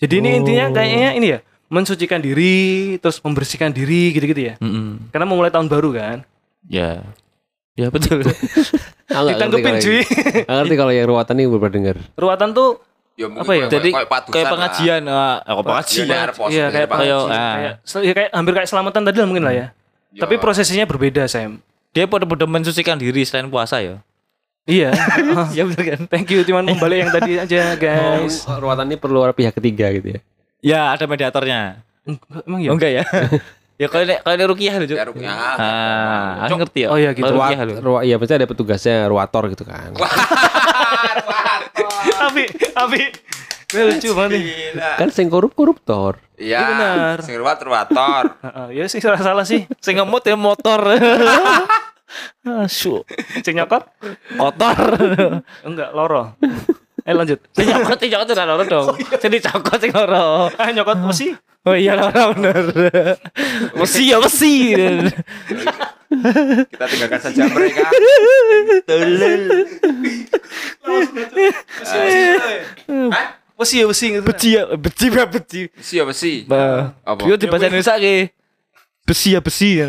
[0.00, 4.54] Jadi ini intinya kayaknya ini ya, mensucikan diri, terus membersihkan diri gitu-gitu ya.
[4.58, 5.12] Mm-mm.
[5.12, 6.18] Karena memulai tahun baru kan.
[6.66, 7.04] Ya.
[7.76, 8.24] Ya betul.
[9.10, 10.00] Ditanggepin kalau cuy.
[10.46, 11.96] ngerti kalau yang ruatan ini pernah dengar.
[12.16, 12.70] Ruatan tuh
[13.20, 13.58] Ya, mungkin Apa ya?
[13.60, 16.06] kayak- Jadi kayak patusan kayak pengajian, ah, eh, kok pengajian.
[16.08, 16.72] Iya, kayak.
[16.72, 17.52] Kayak, pengajian, ah.
[17.52, 19.66] kayak, ya, kayak hampir kayak selamatan tadi lah mungkin lah ya.
[20.08, 20.20] Ya.
[20.24, 21.60] Tapi prosesinya berbeda Sam.
[21.92, 24.00] Dia pada-pada mensucikan diri selain puasa ya.
[24.68, 24.90] Iya.
[25.56, 26.00] Ya benar kan?
[26.08, 28.44] Thank you cuman membalik yang tadi aja guys.
[28.44, 30.20] Oh, ruatan ini perlu ada pihak ketiga gitu ya.
[30.60, 31.80] Ya, ada mediatornya.
[32.04, 32.70] Enggak, Emang ya?
[32.76, 33.04] Enggak ya?
[33.80, 34.86] ya kalau ini kalau ini rukiah loh.
[34.88, 35.34] Ya, Rukiah.
[35.56, 36.88] Ah, aku ngerti ya.
[36.92, 37.32] Oh, iya, gitu.
[37.32, 37.76] Ruat, rukiah loh.
[37.80, 39.96] ruat, iya pasti ada petugasnya ruator gitu kan.
[42.20, 42.44] Abi,
[42.76, 43.02] Abi.
[43.70, 44.40] Ini lucu banget.
[44.98, 46.18] Kan sing korup koruptor.
[46.34, 47.16] Iya, Iya, benar.
[47.22, 48.24] Sing ruwat ruwator.
[48.42, 49.64] Heeh, ya sih salah salah sih.
[49.78, 50.80] Sing ngemut ya motor.
[52.46, 53.02] Asu.
[53.44, 53.84] Sing nyokot?
[54.36, 54.78] Kotor.
[55.66, 56.34] Enggak, loro.
[57.06, 57.40] Eh lanjut.
[57.56, 58.86] Sing nyokot, sing nyokot ora loro dong.
[59.20, 60.52] Sing dicokot sing loro.
[60.58, 62.72] Ah nyokot mesti Oh iya loro bener.
[63.76, 64.72] Mesi ya mesi.
[66.72, 67.84] Kita tinggalkan saja mereka.
[72.88, 73.26] Hah?
[73.60, 74.24] Mesti ya mesti gitu.
[74.24, 75.60] Beci ya, beci ya beci.
[75.68, 76.48] Besi apa sih?
[76.48, 77.28] Bah, Apa?
[77.28, 78.16] Yo di bahasa Indonesia ki.
[79.04, 79.86] Besi ya besi ya.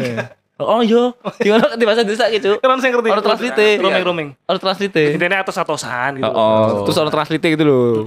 [0.64, 2.52] Oh iya, gimana di bahasa Indonesia gitu?
[2.62, 3.10] Kan sing ngerti.
[3.10, 3.68] Orang translate.
[3.82, 4.30] Roaming roaming.
[4.46, 5.04] Orang translate.
[5.18, 6.32] Intinya atas atosan gitu.
[6.32, 8.06] Oh, terus orang translate gitu loh.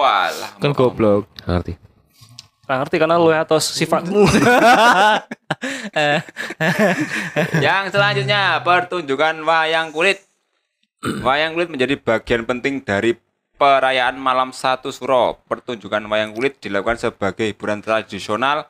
[0.00, 0.50] Walah.
[0.60, 1.28] Kan goblok.
[1.44, 1.76] Ngerti.
[2.64, 4.24] Nah, ngerti karena lu atas sifatmu.
[7.64, 10.24] Yang selanjutnya pertunjukan wayang kulit.
[11.04, 13.12] Wayang kulit menjadi bagian penting dari
[13.60, 15.44] perayaan malam satu suro.
[15.44, 18.64] Pertunjukan wayang kulit dilakukan sebagai hiburan tradisional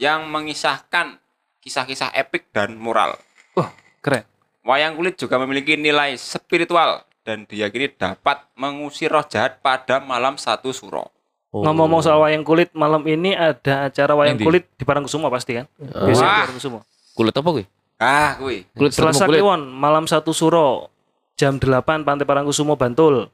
[0.00, 1.20] yang mengisahkan
[1.66, 3.18] kisah-kisah epik dan moral.
[3.58, 4.22] Wah, keren.
[4.62, 10.70] Wayang kulit juga memiliki nilai spiritual dan diyakini dapat mengusir roh jahat pada malam satu
[10.70, 11.10] suro.
[11.50, 15.66] Ngomong-ngomong soal wayang kulit, malam ini ada acara wayang kulit di Parangkusumo pasti kan?
[15.78, 16.42] Biasanya di Wah.
[16.46, 16.78] Parangkusumo.
[17.16, 17.64] Kulit apa gue?
[17.96, 18.68] Ah, kuwi.
[18.76, 19.24] Kulit Selasa.
[19.24, 20.92] Kliwon, malam satu suro,
[21.34, 23.26] jam 8 Pantai Parangkusumo Bantul.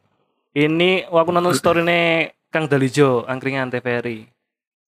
[0.57, 1.85] Ini aku nonton story
[2.53, 4.29] Kang Dalijo, angkringan TVRI.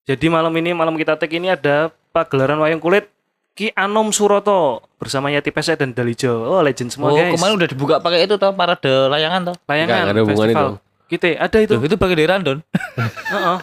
[0.04, 3.13] Jadi malam ini, malam kita tek ini ada pagelaran wayang kulit
[3.54, 6.34] Ki Anom Suroto bersama Yati Pesek dan Dalijo.
[6.34, 7.30] Oh, legend semua Oh, guys.
[7.30, 9.56] kemarin udah dibuka pakai itu toh parade layangan toh.
[9.64, 10.66] Layangan Nggak, nggak ada festival.
[10.66, 10.76] dong.
[11.06, 11.72] Kita ada itu.
[11.72, 12.58] Loh, itu pakai di randon.
[13.32, 13.58] Heeh.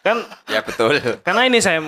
[0.00, 0.16] Kan
[0.46, 0.96] Ya betul.
[1.20, 1.82] karena ini saya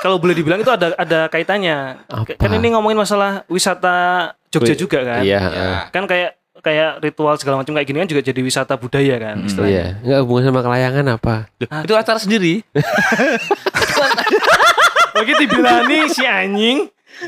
[0.00, 2.08] kalau boleh dibilang itu ada ada kaitannya.
[2.08, 2.34] Apa?
[2.34, 5.20] Kan ini ngomongin masalah wisata Jogja Wih, juga kan.
[5.20, 5.40] Iya.
[5.44, 5.70] Ya.
[5.92, 9.76] Kan kayak kayak ritual segala macam kayak gini kan juga jadi wisata budaya kan istilahnya.
[9.76, 9.86] Iya.
[10.00, 11.34] Enggak hubungan sama kelayangan apa?
[11.84, 12.64] Itu acara sendiri.
[15.18, 16.78] Lagi dibilani si anjing.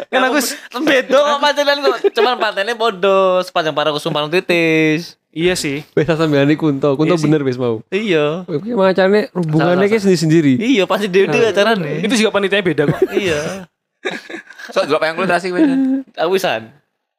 [0.06, 0.38] Kan aku
[0.80, 1.96] beda kok pacaran kok.
[2.12, 5.18] Cuman patennya bodoh sepanjang para kusum titis.
[5.30, 5.82] iya sih.
[5.90, 6.94] Bisa sambil ini kunto.
[6.94, 7.82] Kunto Iya bener wis mau.
[7.88, 8.46] Iya.
[8.46, 10.58] Oke, macarnya hubungannya kayak sendiri-sendiri.
[10.58, 11.90] Iya pasti dia dia acaranya.
[11.98, 13.00] Itu juga panitianya beda kok.
[13.10, 13.66] Iya.
[14.70, 15.66] So, dulu wayang kulit asik wes.
[16.16, 16.70] Aku san.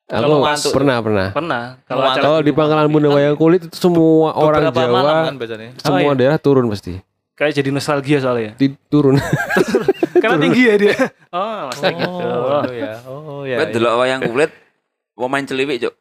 [0.07, 0.71] Aku Kalau ngantuk.
[0.71, 1.27] pernah pernah.
[1.31, 1.63] Pernah.
[1.83, 5.71] Kalau Kalau acara Kalau di Pangkalan Bunda Wayang Kulit itu semua orang Jawa, kan biasanya.
[5.77, 6.15] semua Oh, iya.
[6.15, 6.99] daerah turun pasti.
[7.31, 8.51] kayak jadi nostalgia soalnya.
[8.55, 9.15] Di, turun.
[10.17, 10.95] Karena tinggi ya dia.
[11.31, 12.11] Oh, pasti gitu.
[12.27, 12.91] Oh iya.
[13.07, 13.55] Oh iya.
[13.57, 14.51] Wes dulu wayang kulit
[15.15, 15.95] mau main celiwik, Cuk.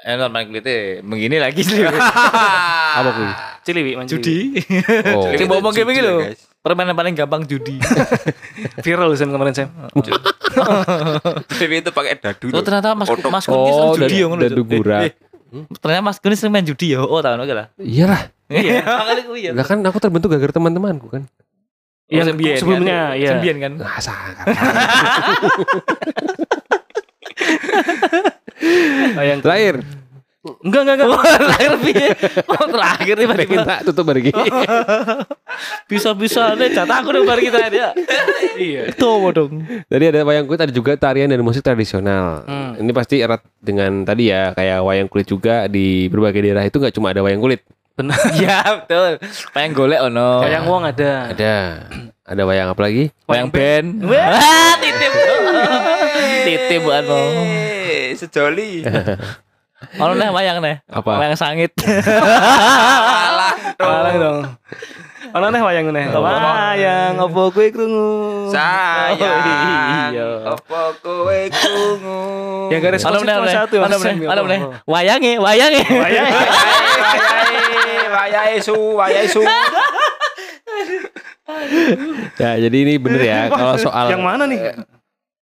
[0.00, 1.84] Eh normal klite begini lagi sih.
[2.98, 3.32] Apa kuwi?
[3.62, 4.56] Ciliwi main Judi.
[5.12, 5.28] Oh.
[5.30, 6.40] Sing ngomong kayak Judi begini ya, guys.
[6.60, 7.76] Permainan paling gampang judi.
[8.80, 9.68] Viral Sam kemarin Sam.
[11.50, 12.48] Celiwik itu pakai dadu.
[12.50, 13.08] Oh ternyata Mas.
[13.08, 14.40] Mas Kun Oh, seneng judi ya ngono.
[14.40, 15.00] dadu gurak.
[15.02, 15.12] Eh, eh,
[15.76, 17.04] Ternyata Mas Kun sering main judi ya.
[17.04, 17.66] Oh tahun oke lah.
[17.76, 18.32] Iyalah.
[18.48, 18.80] Iya.
[18.80, 19.52] Makanya kuwi ya.
[19.52, 21.28] Lah kan aku terbentuk gara-gara teman-temanku kan.
[22.12, 23.20] Yang Sembien, sebelumnya kan?
[23.20, 23.28] ya.
[23.32, 23.72] Sembien kan.
[23.80, 24.44] Nah, sangat.
[29.18, 29.74] Wayang Terakhir,
[30.44, 31.08] Enggak enggak enggak.
[31.40, 32.08] Terakhir piye?
[32.52, 33.36] Oh terakhir nih Pak.
[33.48, 34.28] kita tutup ini.
[35.88, 37.88] Bisa-bisa nih jatah aku nih bari kita dia.
[38.52, 38.92] Iya.
[38.92, 39.64] Itu mau dong.
[39.88, 42.44] Tadi ada wayang kulit, ada juga tarian dan musik tradisional.
[42.44, 42.76] Hmm.
[42.76, 46.92] Ini pasti erat dengan tadi ya, kayak wayang kulit juga di berbagai daerah itu nggak
[46.92, 47.64] cuma ada wayang kulit.
[47.94, 48.18] Benar.
[48.38, 49.22] Iya betul.
[49.54, 50.42] Pengen golek ono.
[50.42, 51.30] Wayang wong ada.
[51.30, 51.54] Ada,
[52.26, 53.14] ada wayang apa lagi?
[53.30, 54.02] Wayang band.
[54.02, 55.12] Wah, titip.
[56.42, 57.18] Titip Bu Ano.
[57.86, 58.82] Eh, sejoli.
[60.02, 60.80] Ono nih wayang nih.
[60.90, 61.20] Apa?
[61.20, 61.70] Wayang sangit.
[63.28, 64.38] Alah, Malang dong.
[65.34, 66.08] Ana neh wayang neh.
[66.14, 68.48] Wayang opo kowe krungu?
[68.48, 70.14] sayang.
[70.14, 70.26] iya.
[70.56, 72.22] Apa kowe krungu?
[72.72, 73.76] Yang Ono ono satu.
[73.82, 74.60] ono nih, ono nih.
[74.88, 75.82] Wayange, wayange.
[75.84, 76.32] Wayang.
[78.24, 79.44] Wayahe, su, wayahe su.
[82.40, 84.58] Ya, jadi ini bener ya kalau soal Yang mana nih?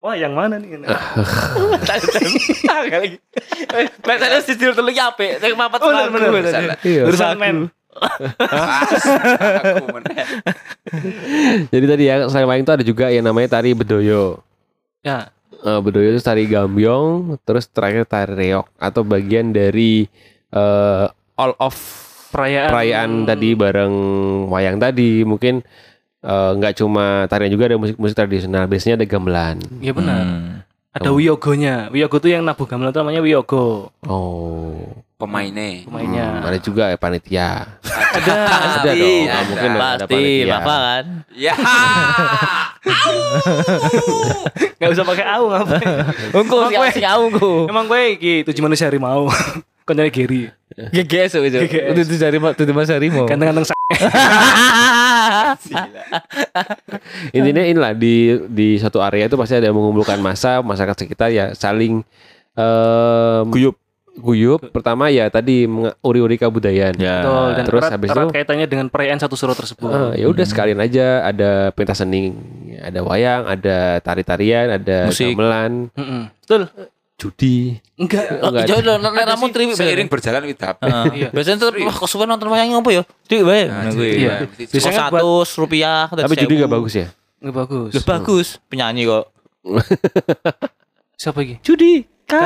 [0.03, 0.83] Wah, yang mana nih?
[1.87, 3.23] lagi.
[4.03, 6.75] Biasanya si tidur telu apik, sing papat Oh, bener, bener.
[7.07, 7.71] Urusan men.
[11.71, 14.42] Jadi tadi ya selain wayang itu ada juga yang namanya tari bedoyo.
[15.07, 15.31] Ya.
[15.62, 20.11] Eh, bedoyo itu tari gambyong, terus terakhir tari reok atau bagian dari
[20.51, 21.07] eh,
[21.38, 22.02] all of
[22.33, 22.71] perayaan.
[22.73, 23.95] perayaan tadi bareng
[24.49, 25.61] wayang tadi mungkin
[26.25, 28.64] eh, nggak cuma tarian juga ada musik-musik tradisional.
[28.64, 29.61] Biasanya ada gamelan.
[29.85, 30.25] Ya benar.
[30.25, 30.64] Hmm.
[30.92, 31.88] ada wiyogonya.
[31.88, 33.92] Wiyogo tuh yang nabuh gamelan itu namanya wiyogo.
[34.05, 34.77] Oh.
[35.16, 35.87] Pemainnya.
[35.87, 36.42] pemainnya.
[36.42, 37.79] Hmm, ada juga ya panitia.
[37.87, 38.33] Ada.
[38.83, 39.23] Ada dong.
[39.23, 40.57] Nggak mungkin dong ada Pasti, panitia.
[40.59, 41.05] Apa kan?
[41.33, 41.55] Ya.
[44.83, 47.53] nggak usah pakai au ngapain sing aku engko.
[47.71, 49.31] emang gue iki tujuh manusia harimau
[49.83, 50.42] kau nyari Giri
[50.73, 51.59] GGS itu.
[51.61, 51.95] GGS.
[52.01, 53.27] Itu dari itu Mas Harimau.
[53.31, 53.77] ganteng-ganteng sa-
[57.33, 58.16] intinya inilah di
[58.49, 62.01] di satu area itu pasti ada yang mengumpulkan masa masyarakat sekitar ya saling
[62.55, 63.77] em, Guyup.
[64.12, 65.64] guyup pertama ya tadi
[65.99, 67.21] uri-uri kebudayaan Ya.
[67.23, 70.27] Betul, dan terus erat, habis erat itu- kaitannya dengan perayaan satu suro tersebut Eh, ya
[70.27, 72.29] udah sekalian aja ada pentas seni
[72.77, 75.33] ada wayang ada tari-tarian ada Musik.
[75.33, 76.23] gamelan Mm-mm.
[76.38, 76.68] betul
[77.22, 80.74] judi enggak Oh, Enggak Jauh nek ramu tri Seiring berjalan kita.
[80.76, 81.30] Heeh.
[81.30, 83.02] Biasanya tuh wah kesuwen nonton wayang apa ya?
[83.24, 83.70] Dik wae.
[83.70, 84.35] Nah, iya.
[84.50, 85.22] Biasanya 100
[85.56, 87.06] rupiah tapi judi nggak bagus ya
[87.38, 89.30] enggak bagus Loh, bagus penyanyi kok.
[91.14, 92.35] siapa lagi Judi K.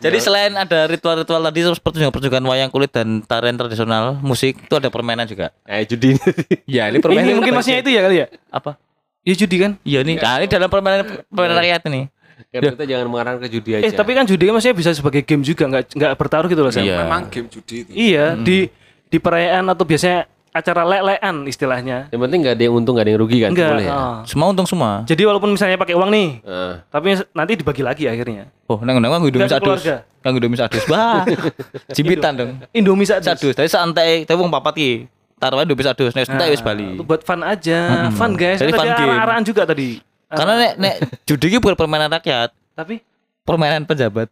[0.00, 4.88] Jadi selain ada ritual-ritual tadi terus pertunjukan-pertunjukan wayang kulit dan tarian tradisional musik itu ada
[4.88, 5.50] permainan juga.
[5.64, 6.14] eh judi
[6.66, 8.78] Ya, ini ini mungkin maksudnya itu ya kali ya apa?
[9.22, 12.02] Ya judi kan Iya nih, nah, ini dalam permainan permainan rakyat ini.
[12.42, 15.20] kan kita jangan mengarang ke judi aja eh tapi kan judi kan maksudnya bisa sebagai
[15.20, 16.82] game juga nggak nggak bertaruh gitu loh Sam.
[16.82, 16.96] Iya.
[16.98, 17.90] Memang game judi itu.
[17.92, 18.66] iya di
[19.06, 23.12] di perayaan atau biasanya acara lelean istilahnya yang penting nggak ada yang untung nggak ada
[23.12, 24.16] yang rugi kan enggak boleh ya ah.
[24.24, 25.04] Semua untung semua.
[25.04, 29.10] jadi walaupun misalnya pakai uang nih Eh, tapi nanti dibagi lagi akhirnya Oh, nang nang
[29.10, 29.82] nganggo Indomie sadus.
[30.22, 30.82] Nganggo Indomie sadus.
[30.86, 31.26] Wah.
[31.94, 32.50] Jimpitan dong.
[32.70, 33.50] Indomie sadus Sadus.
[33.52, 34.92] Tapi santai, tapi wong papat ki.
[35.40, 36.84] Taruhan Indomie sadus, nek entek wis bali.
[36.92, 39.08] itu buat fun aja fun guys Jadi Tadi fun ada game.
[39.10, 39.88] arah-arahan juga tadi
[40.28, 43.02] Karena nek nek judi ki bukan permainan rakyat, tapi
[43.42, 44.30] permainan pejabat.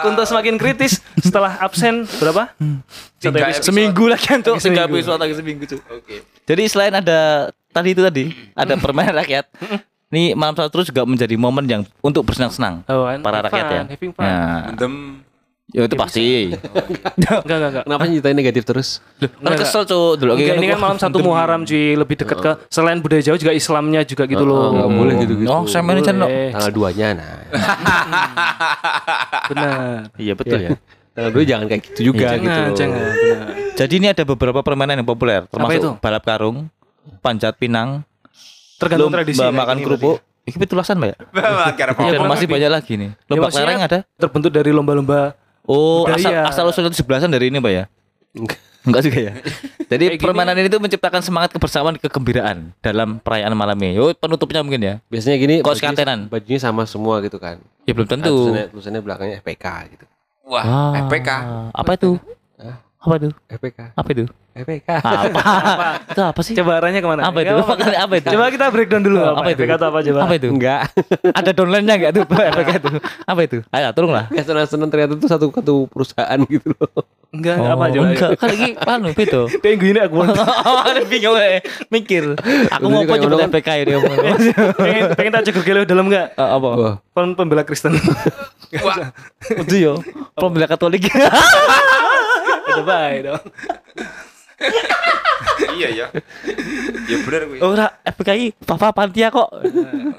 [0.00, 2.52] Kunto semakin kritis setelah absen berapa?
[3.18, 3.64] Satu episode.
[3.64, 4.22] seminggu lagi.
[4.30, 4.62] Seminggu.
[4.62, 5.80] Tiga episode lagi seminggu tuh.
[6.46, 7.18] Jadi selain ada
[7.70, 9.50] tadi itu tadi, ada permainan rakyat.
[10.10, 13.82] Nih malam satu terus juga menjadi momen yang untuk bersenang-senang Oh, para rakyat fun, ya.
[13.88, 14.22] having fun.
[14.22, 14.94] Nah, Mendem
[15.70, 16.24] ya itu pasti.
[17.16, 17.84] Enggak, enggak, enggak.
[17.84, 21.94] kenapa nyeritain negatif terus Kan kesel tuh dulu Enggak, ini kan malam satu Muharram cuy,
[21.94, 24.72] lebih dekat ke selain budaya Jawa juga Islamnya juga gitu loh.
[24.72, 26.24] nggak boleh gitu gitu Oh, saya manajer no.
[26.24, 26.50] Boleh.
[26.50, 27.30] tanggal duanya nah
[29.46, 29.76] Benar.
[30.16, 30.70] Iya betul ya.
[31.10, 32.76] tanggal dua jangan kayak gitu juga gitu Jangan, loh.
[32.76, 33.48] jangan, benar.
[33.76, 35.90] Jadi ini ada beberapa permainan yang populer, termasuk itu?
[35.98, 36.68] balap karung,
[37.18, 38.04] panjat pinang,
[38.76, 39.40] Tergantung lomba tradisi.
[39.40, 40.16] makan kayak gini kerupuk.
[40.40, 41.16] Ini petulasan mbak ya?
[42.06, 43.10] Iya, masih banyak lagi nih.
[43.10, 43.98] Ya, Lomba maksudnya kelereng ada?
[44.16, 45.20] Terbentuk dari lomba-lomba
[45.62, 46.44] Oh, budaya.
[46.46, 47.84] asal asal usul itu sebelasan dari ini mbak ya?
[48.80, 49.32] Enggak juga ya.
[49.90, 50.24] Jadi Kayak gini.
[50.24, 53.92] permainan ini tuh menciptakan semangat kebersamaan kegembiraan dalam perayaan malam ini.
[53.92, 54.94] Yo penutupnya mungkin ya.
[55.06, 56.18] biasanya gini Kos bajunya- kantenan.
[56.26, 58.34] bajunya sama semua gitu kan Ya belum Nah, tentu.
[58.46, 60.04] tulisannya, tulisannya belakangnya FPK gitu
[60.46, 61.28] Wah, Ah, FPK.
[61.72, 62.16] Apa itu?
[63.00, 63.28] Apa itu?
[63.48, 64.24] FPK Apa itu?
[64.52, 65.40] FPK Apa?
[66.04, 66.52] itu apa sih?
[66.52, 67.24] Coba arahnya ke mana?
[67.24, 67.48] Apa itu?
[67.56, 68.28] Nggak Apa, apa itu?
[68.28, 69.62] Coba kita breakdown dulu Apa itu?
[69.64, 70.18] Kata apa coba?
[70.28, 70.48] Apa itu?
[70.52, 70.80] enggak
[71.32, 72.22] Ada downline-nya enggak tuh?
[72.28, 72.88] Apa itu?
[73.24, 73.58] Apa itu?
[73.72, 74.28] Ayo tolonglah.
[74.28, 76.92] Enggak senang-senang ternyata itu satu satu perusahaan gitu loh
[77.30, 78.02] Enggak, enggak apa coba.
[78.02, 79.40] Oh, Enggak, kan lagi anu beda.
[79.64, 80.16] Minggu ini aku
[80.92, 81.62] Ada bingung eh.
[81.88, 82.24] Mikir.
[82.74, 83.50] Aku mau apa coba ngono kan?
[83.54, 84.16] PK ini ngomong.
[84.76, 86.36] pengen, pengen tak cegur gelo dalam enggak?
[86.36, 86.68] Eh, Apa?
[86.76, 87.96] Wah, Kon pembela Kristen.
[89.56, 89.92] Itu yo.
[90.36, 91.06] Pembela Katolik.
[92.80, 93.42] Itu baik dong.
[95.72, 96.06] iya ya.
[97.08, 97.58] Ya benar gue.
[97.64, 99.48] Oh, ora FPKI Papa Pantia kok.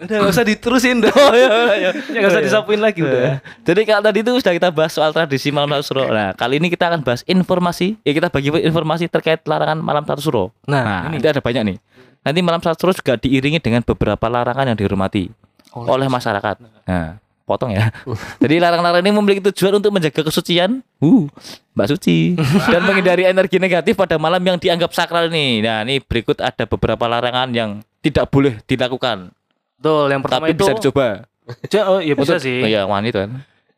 [0.01, 1.13] Udah enggak usah diterusin dong.
[1.13, 1.49] Iya
[1.81, 1.91] iya.
[2.09, 3.37] Ya enggak usah disapuin lagi udah.
[3.61, 6.03] Jadi kalau tadi itu sudah kita bahas soal tradisi malam satu suro.
[6.09, 8.01] Nah, kali ini kita akan bahas informasi.
[8.01, 10.45] Ya kita bagi informasi terkait larangan malam satu suro.
[10.65, 11.77] Nah, Nah, ini ada banyak nih.
[12.25, 15.29] Nanti malam satu suro juga diiringi dengan beberapa larangan yang dihormati
[15.77, 16.55] oleh masyarakat.
[16.89, 17.89] Nah, potong ya.
[18.43, 21.23] Jadi larangan-larangan ini memiliki tujuan untuk menjaga kesucian, uh,
[21.75, 22.39] Mbak Suci,
[22.73, 25.61] dan menghindari energi negatif pada malam yang dianggap sakral ini.
[25.65, 29.29] Nah, ini berikut ada beberapa larangan yang tidak boleh dilakukan,
[29.81, 31.07] Betul, yang pertama tapi itu bisa dicoba.
[31.89, 32.61] Oh, iya bisa Untuk- sih.
[32.61, 33.31] Oh, iya, wanita kan.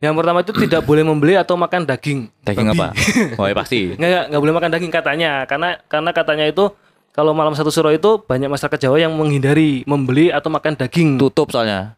[0.04, 2.28] Yang pertama itu tidak boleh membeli atau makan daging.
[2.44, 2.92] Daging apa?
[3.40, 3.88] Oh, ya pasti.
[3.96, 5.32] Enggak, enggak, enggak boleh makan daging katanya.
[5.48, 6.76] Karena karena katanya itu
[7.16, 11.16] kalau malam satu suro itu banyak masyarakat Jawa yang menghindari membeli atau makan daging.
[11.16, 11.96] Tutup soalnya.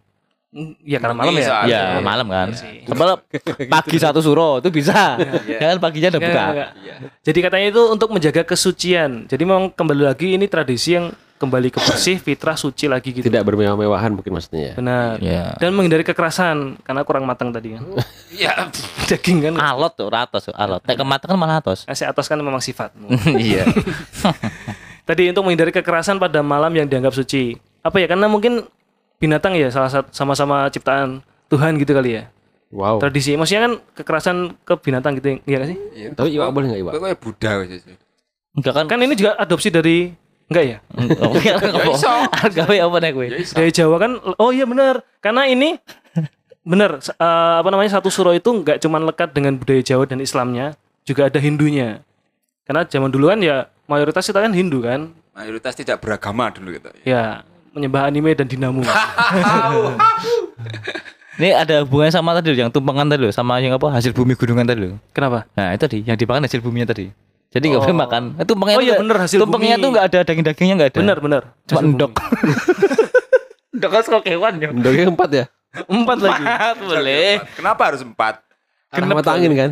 [0.82, 1.40] Iya karena malam ya.
[1.44, 1.56] Bisa.
[1.68, 1.84] Ya, Iya.
[2.00, 2.48] malam kan.
[2.88, 3.28] Sebab
[3.68, 5.20] pagi satu suro itu bisa.
[5.44, 6.46] Ya kan paginya udah Enggak, buka.
[6.56, 6.70] enggak.
[7.22, 9.28] Jadi katanya itu untuk menjaga kesucian.
[9.28, 13.28] Jadi memang kembali lagi ini tradisi yang kembali ke bersih, fitrah, suci lagi gitu.
[13.28, 14.74] tidak bermewah-mewahan mungkin maksudnya ya.
[14.80, 15.12] Benar.
[15.20, 15.44] Ya.
[15.60, 17.84] Dan menghindari kekerasan karena kurang matang tadi kan.
[18.32, 18.72] Iya.
[19.12, 19.54] Daging kan.
[19.60, 20.80] Alot tuh, ratos tuh, alot.
[20.88, 21.84] Nek kematangan malah atos.
[21.84, 23.12] Kasih atas kan memang sifatmu.
[23.36, 23.68] Iya.
[25.06, 27.54] Tadi untuk menghindari kekerasan pada malam yang dianggap suci.
[27.86, 28.10] Apa ya?
[28.10, 28.66] Karena mungkin
[29.18, 32.24] binatang ya salah satu sama-sama ciptaan Tuhan gitu kali ya.
[32.76, 33.00] Wow.
[33.00, 35.78] Tradisi, maksudnya kan kekerasan ke binatang gitu, iya gak sih?
[36.12, 36.94] Tapi iwak boleh nggak iwak?
[36.98, 37.84] Pokoknya Buddha wis.
[38.52, 38.86] Enggak kan?
[38.86, 40.12] Kan ini juga adopsi dari
[40.52, 40.78] enggak ya?
[41.22, 41.88] Oh, iya, apa?
[41.88, 42.12] iso.
[42.52, 43.26] Gawe apa nek kowe?
[43.26, 43.38] Ya.
[43.40, 45.06] Dari Jawa kan oh iya benar.
[45.22, 45.80] Karena ini
[46.66, 50.20] benar s- eh, apa namanya satu suro itu enggak cuman lekat dengan budaya Jawa dan
[50.20, 50.74] Islamnya,
[51.06, 52.02] juga ada Hindunya.
[52.66, 55.14] Karena zaman dulu kan ya mayoritas kita kan Hindu kan.
[55.32, 56.90] Mayoritas tidak beragama dulu gitu.
[57.06, 58.80] Ya, menyembah anime dan dinamo.
[61.36, 64.40] Ini ada hubungannya sama tadi loh, yang tumpengan tadi loh, sama yang apa hasil bumi
[64.40, 64.96] gunungan tadi loh.
[65.12, 65.44] Kenapa?
[65.52, 67.12] Nah itu tadi yang dimakan hasil buminya tadi.
[67.52, 68.24] Jadi nggak boleh makan.
[68.40, 69.84] Itu tumpengnya Oh tuh iya, bener, hasil tumpengnya bumi.
[69.84, 71.00] tuh nggak ada daging-dagingnya nggak ada.
[71.04, 71.42] Benar, benar.
[71.68, 72.12] Cuma endok.
[73.76, 74.68] endok kan suka hewan ya.
[74.72, 75.46] Endoknya empat ya?
[75.84, 75.92] bumi.
[75.92, 76.44] Empat lagi.
[76.80, 77.44] boleh.
[77.60, 78.40] Kenapa harus empat?
[78.96, 79.72] Arah mata angin kan?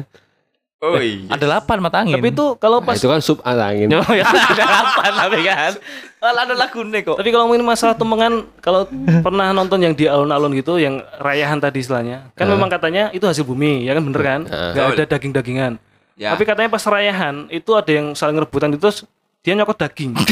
[0.84, 1.32] Oh iya.
[1.32, 2.20] Ada delapan mata angin.
[2.20, 3.88] Tapi itu kalau Nah, pas itu kan sub angin.
[3.96, 5.72] Oh, ya, ada delapan tapi kan.
[6.24, 7.20] Ada lagu nih kok.
[7.20, 8.88] Tapi kalau ngomongin masalah tumpengan, kalau
[9.20, 13.44] pernah nonton yang di alun-alun gitu, yang rayahan tadi istilahnya, kan memang katanya itu hasil
[13.44, 14.42] bumi, ya kan bener kan?
[14.48, 15.76] Gak ada daging-dagingan.
[16.16, 16.32] Ya.
[16.32, 19.04] Tapi katanya pas rayahan itu ada yang saling rebutan itu terus
[19.44, 20.16] dia nyokot daging.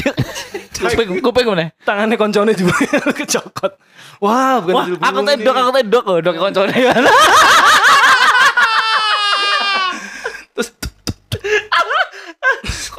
[0.81, 1.69] Kuping kuping mana?
[1.85, 2.73] Tangannya koncone juga
[3.13, 3.75] kecokot.
[4.17, 5.53] Wah, bukan Wah, hasil aku ini.
[5.61, 6.73] aku tendok loh, dok koncone.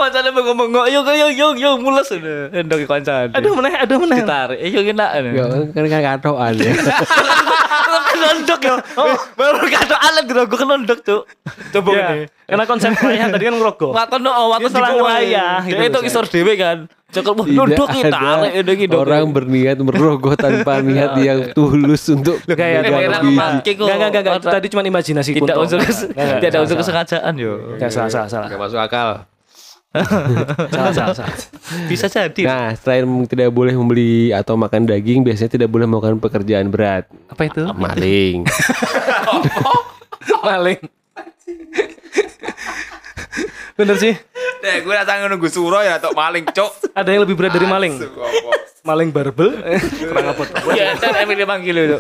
[0.03, 3.31] Ngomong ngomong yuk yuk yuk yuk mules udah endok koncone.
[3.31, 4.19] Aduh meneh, aduh meneh.
[4.19, 4.59] ditarik.
[4.59, 5.11] Eh yuk enak.
[5.31, 6.73] Ya, kan kan katoan ya.
[8.23, 8.75] Nondok ya.
[8.97, 11.23] Oh, baru kata alat gerogo kan nondok, Cuk.
[11.73, 12.25] Coba Ya, ini.
[12.47, 13.93] karena konsep rayahan tadi kan ngerogoh.
[13.93, 15.21] Waton no, waton Dia salah
[15.65, 16.79] gitu Dia itu isor dhewe kan.
[17.13, 18.95] Cokol wah Tidak nondok kita ada tarik udah gitu.
[18.97, 22.89] orang berniat merogoh tanpa niat yang tulus untuk Kayak.
[22.89, 27.53] Enggak, enggak, enggak, tadi cuma imajinasi tidak unsur Enggak, enggak, tidak unsur kesengajaan yo.
[27.77, 28.49] Enggak, salah, salah, salah.
[28.49, 29.11] Nggak masuk akal.
[30.73, 31.37] Salah, salah, salah.
[31.85, 32.49] Bisa jadi.
[32.49, 37.05] Nah, selain tidak boleh membeli atau makan daging, biasanya tidak boleh melakukan pekerjaan berat.
[37.29, 37.61] Apa itu?
[37.77, 38.49] Maling.
[40.49, 40.81] Maling.
[43.77, 44.15] Bener sih.
[44.63, 46.97] Dek, gue datang nunggu suro ya tok maling, cok.
[46.97, 47.99] Ada yang lebih berat dari maling.
[48.87, 49.61] Maling barbel.
[50.01, 50.43] Kurang apa?
[50.73, 51.99] Ya, kan Emil dipanggil itu.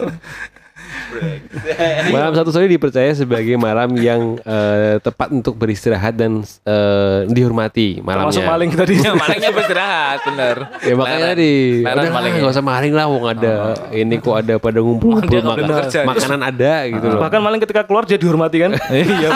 [2.08, 8.32] Malam satu sore dipercaya sebagai malam yang eh, tepat untuk beristirahat dan eh, dihormati malamnya.
[8.32, 8.94] Masuk maling tadi.
[9.02, 10.56] Ya, malingnya beristirahat, bener.
[10.82, 11.52] Ya makanya tadi
[11.82, 12.40] udah malingnya.
[12.42, 13.52] nggak usah maling lah, wong ada
[13.92, 16.06] ini kok ada pada ngumpul Dia nggak makan, bener.
[16.06, 17.20] makanan ada gitu loh.
[17.20, 18.70] Bahkan maling ketika keluar dia dihormati kan.
[18.92, 19.30] Iya.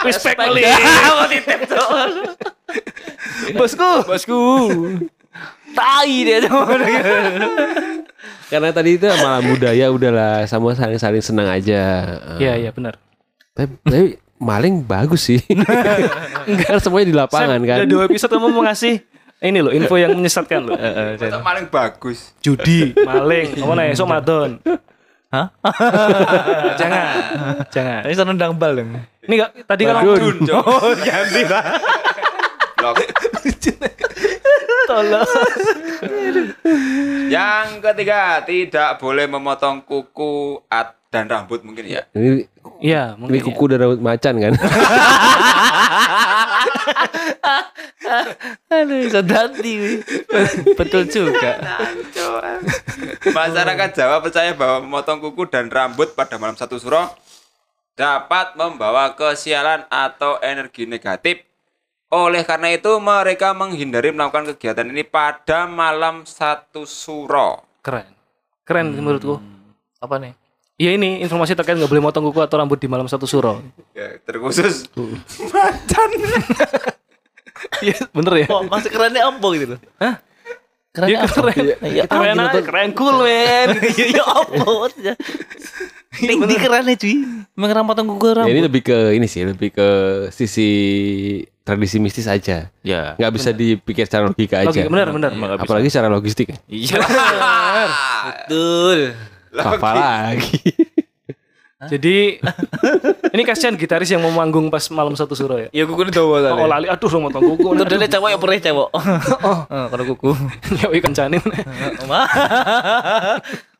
[0.00, 0.64] Respect maling.
[3.58, 3.90] Bosku.
[4.06, 4.40] Bosku.
[5.76, 6.60] Tai dia tuh.
[8.50, 11.82] Karena tadi itu malam budaya udahlah sama saling-saling senang aja.
[12.36, 12.98] Iya, iya benar.
[13.54, 15.40] Tapi, tapi maling bagus sih.
[16.66, 17.76] Kan semuanya di lapangan Sam, kan.
[17.84, 19.04] Udah dua episode kamu mau ngasih
[19.40, 20.76] ini loh info yang menyesatkan loh.
[21.16, 22.34] Tok maling bagus.
[22.42, 24.58] Judi, maling, kamu nanya esok madon.
[25.30, 25.46] Hah?
[26.80, 27.06] Jangan,
[27.70, 28.02] jangan.
[28.02, 28.98] Ini sana nendang bal dong.
[29.30, 30.58] Ini enggak tadi kan Dun, cok.
[30.66, 31.62] Oh, ganti lah.
[34.90, 35.22] Tolong.
[37.30, 42.02] Yang ketiga, tidak boleh memotong kuku at dan rambut mungkin ya.
[42.10, 42.46] Ini
[42.80, 43.38] Iya, ini mungkin.
[43.38, 43.44] ya.
[43.46, 44.54] kuku dan rambut macan kan.
[48.70, 50.02] Aduh, bisa dati.
[50.74, 51.60] Betul juga.
[53.36, 57.10] Masyarakat Jawa percaya bahwa memotong kuku dan rambut pada malam satu suro
[57.94, 61.42] dapat membawa kesialan atau energi negatif.
[62.10, 67.62] Oleh karena itu mereka menghindari melakukan kegiatan ini pada malam satu suro.
[67.86, 68.10] Keren.
[68.66, 69.38] Keren menurutku.
[70.02, 70.34] Apa nih?
[70.74, 73.62] Iya ini informasi terkait nggak boleh motong kuku atau rambut di malam satu suro.
[73.94, 74.90] Ya, terkhusus
[77.84, 78.46] Iya bener ya.
[78.50, 79.80] Oh, masih kerennya apa gitu loh.
[80.02, 80.14] Hah?
[80.90, 81.34] Kerennya Iya apa?
[81.36, 81.62] keren.
[81.86, 83.68] Ya, Keren ah, aja, keren cool men.
[83.94, 84.66] Iya, iya apa
[86.10, 87.14] Ini ini kerennya cuy.
[87.54, 88.50] Mengeram potong kuku Ya, rambut.
[88.50, 89.88] ini lebih ke ini sih, lebih ke
[90.34, 90.68] sisi
[91.62, 92.66] tradisi mistis aja.
[92.82, 93.14] Ya.
[93.14, 94.74] Nggak bisa dipikir secara logika aja.
[94.74, 95.30] Oke, benar benar.
[95.54, 96.50] Apalagi secara logistik.
[96.66, 96.98] Iya.
[98.26, 99.14] Betul.
[99.54, 100.58] Apa lagi?
[101.80, 102.36] Jadi
[103.32, 105.72] ini kasihan gitaris yang mau manggung pas malam satu suro ya.
[105.72, 107.72] Ya kuku ini dawa Oh lali aduh dong motong kuku.
[107.72, 108.88] Itu dia cewek ya pernah cewek.
[108.92, 110.30] Oh, kalau kuku.
[110.76, 111.38] Ya wih kancane.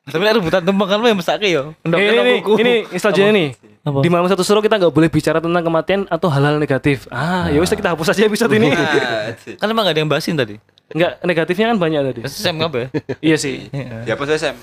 [0.09, 1.77] Tapi nek rebutan tembang kan mah mesake yo.
[1.85, 3.49] Ini ini ini selanjutnya nih.
[3.81, 4.05] Apa?
[4.05, 7.09] Di malam satu suro kita nggak boleh bicara tentang kematian atau hal-hal negatif.
[7.09, 8.69] Ah, ya wis kita hapus aja episode ini.
[9.61, 10.61] Kan emang gak ada yang bahasin tadi.
[10.91, 12.21] Enggak, negatifnya kan banyak tadi.
[12.27, 12.91] Sam apa?
[13.23, 13.71] Iya sih.
[14.11, 14.57] Ya apa saya Sam?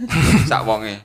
[0.50, 0.96] Sak wonge.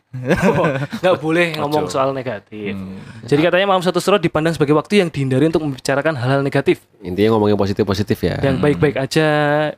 [1.04, 2.80] Nggak boleh ngomong soal negatif.
[3.28, 6.80] Jadi katanya malam satu suro dipandang sebagai waktu yang dihindari untuk membicarakan hal-hal negatif.
[7.04, 8.40] Intinya ngomongin positif-positif ya.
[8.40, 9.28] Yang baik-baik aja,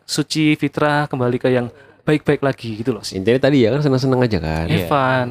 [0.06, 3.04] suci, fitrah, kembali ke yang baik-baik lagi gitu loh.
[3.04, 4.66] Intinya tadi ya kan senang-senang aja kan.
[4.68, 5.28] Evan.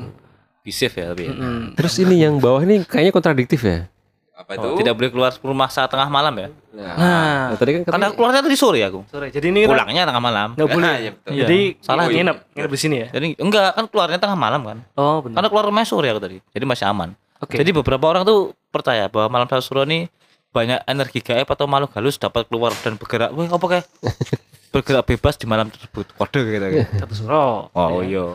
[0.61, 1.27] Be safe ya tapi.
[1.27, 1.33] ya.
[1.33, 1.65] Mm.
[1.75, 3.89] Terus ini yang bawah ini kayaknya kontradiktif ya.
[4.35, 4.67] Apa itu?
[4.67, 6.49] Oh, tidak boleh keluar rumah saat tengah malam ya.
[6.73, 9.01] Nah, Nah, tadi kan Karena katanya keluarnya tadi sore aku.
[9.07, 9.29] sore.
[9.29, 10.49] Jadi ini kita Pulangnya tengah malam.
[10.57, 10.93] nggak boleh.
[10.97, 11.31] Iya, betul.
[11.31, 11.43] Iya.
[11.45, 13.09] Jadi Salah salah nginep, nginep di sini ya.
[13.13, 14.79] Jadi enggak kan keluarnya tengah malam kan.
[14.97, 15.35] Oh, benar.
[15.45, 16.37] Karena keluar rumah sore aku tadi.
[16.41, 17.13] Jadi masih aman.
[17.41, 17.57] Oke.
[17.61, 20.09] Jadi beberapa orang tuh percaya bahwa malam satu suro ini
[20.51, 23.31] banyak energi gaib atau makhluk halus dapat keluar dan bergerak.
[23.33, 23.85] Wah, apa kayak
[24.71, 26.15] bergerak bebas di malam tersebut.
[26.15, 26.67] Kode gitu.
[27.03, 27.69] Satu suro.
[27.75, 28.33] Oh iya.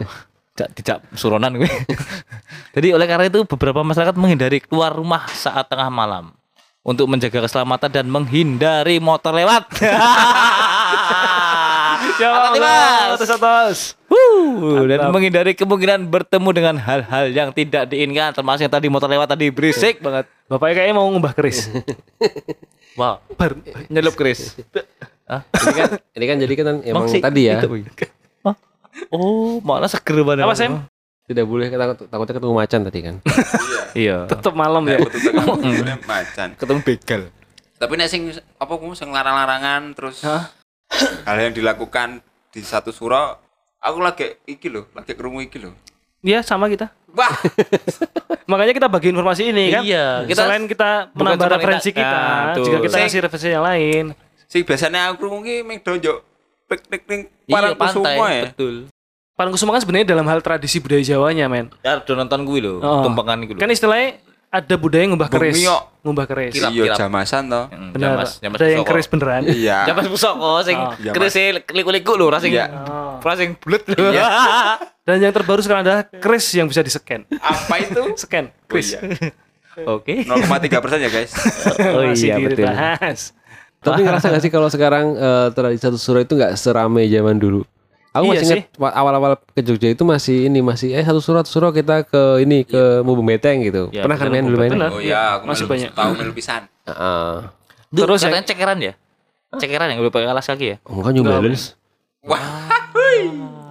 [0.55, 1.67] Tidak tidak suronan gue.
[2.75, 6.31] Jadi oleh karena itu beberapa masyarakat menghindari keluar rumah saat tengah malam
[6.85, 9.67] untuk menjaga keselamatan dan menghindari motor lewat.
[12.15, 13.77] Atas atas.
[14.07, 19.35] Wuh, dan menghindari kemungkinan bertemu dengan hal-hal yang tidak diinginkan termasuk yang tadi motor lewat
[19.35, 20.23] tadi berisik banget.
[20.47, 21.67] Bapaknya kayaknya mau ngubah keris.
[22.95, 23.19] Wow.
[23.91, 24.55] Nyelup keris.
[25.27, 27.81] Ini kan ini kan jadi kan emang tadi ya itu, Boy.
[28.43, 28.55] Hah?
[29.09, 30.43] Oh, malah seger banget.
[30.43, 30.85] Apa Sam?
[31.25, 33.15] tidak boleh takut takutnya ketemu macan tadi kan.
[33.97, 34.29] Iya.
[34.29, 35.01] Tetap malam ya.
[35.01, 35.19] Betul
[35.81, 36.47] tengah macan.
[36.53, 37.21] Ketemu begal.
[37.75, 40.53] Tapi nek sing apa ku sing larang-larangan terus Hah?
[41.25, 43.41] hal yang dilakukan di satu surau
[43.77, 45.73] aku lagi iki loh, lagi kerungu iki loh.
[46.21, 46.93] Iya sama kita.
[47.09, 47.31] Wah,
[48.45, 49.81] Makanya kita bagi informasi ini kan.
[49.81, 52.65] Iya, kita- Selain kita menambah referensi kita- kita, Ah, tuh.
[52.65, 54.05] juga kita kasih referensi yang lain.
[54.55, 56.23] Sing biasanya aku kerungu ki meng donjok
[56.65, 58.43] piknik ning Iya, parang semua ya.
[58.49, 58.87] betul.
[59.35, 61.67] Parangkusuma kan sebenarnya dalam hal tradisi budaya Jawanya, men.
[61.83, 63.03] Ya, udah nonton gue loh, Oh.
[63.03, 65.59] tumpengan gue Kan istilahnya ada budaya ngubah keris.
[66.01, 66.55] Ngubah keris.
[66.55, 66.97] Kirap, Iya, kirap.
[66.97, 67.65] jamasan toh.
[67.91, 68.23] Benar.
[68.23, 69.43] ada yang keris beneran.
[69.51, 69.91] Iya.
[69.91, 70.95] Jamas pusoko sing Oh.
[71.11, 71.35] keris
[71.67, 72.71] liku-liku lho, rasing Iya.
[72.87, 73.19] Oh.
[73.19, 74.15] rasing bulet lho.
[75.05, 77.27] Dan yang terbaru sekarang adalah keris yang bisa di-scan.
[77.29, 78.01] Apa itu?
[78.23, 78.95] Scan, Oh, keris.
[78.95, 78.99] iya.
[79.85, 80.23] Oke.
[80.23, 81.35] 0,3 persen ya guys.
[81.91, 82.63] Oh Masih iya betul.
[82.63, 83.35] dibahas.
[83.85, 87.61] Tapi ngerasa gak sih kalau sekarang eh, tradisi satu suro itu nggak seramai zaman dulu?
[88.11, 91.37] Aku Iya masih ingat wa- awal-awal ke Jogja itu masih ini masih eh satu suro
[91.37, 93.91] satu suro kita ke ini ke Mubung Beteng gitu.
[93.91, 94.71] Ya, Pernah kan main dulu main?
[94.87, 95.91] Oh iya, aku Masih banyak.
[95.91, 96.63] tahu melu pisan.
[96.83, 97.33] Heeh.
[97.91, 98.93] Terus katanya cekeran ya?
[99.51, 100.77] Cekeran yang udah pakai alas kaki ya?
[100.81, 101.75] Enggak new balance.
[102.23, 102.39] Wah,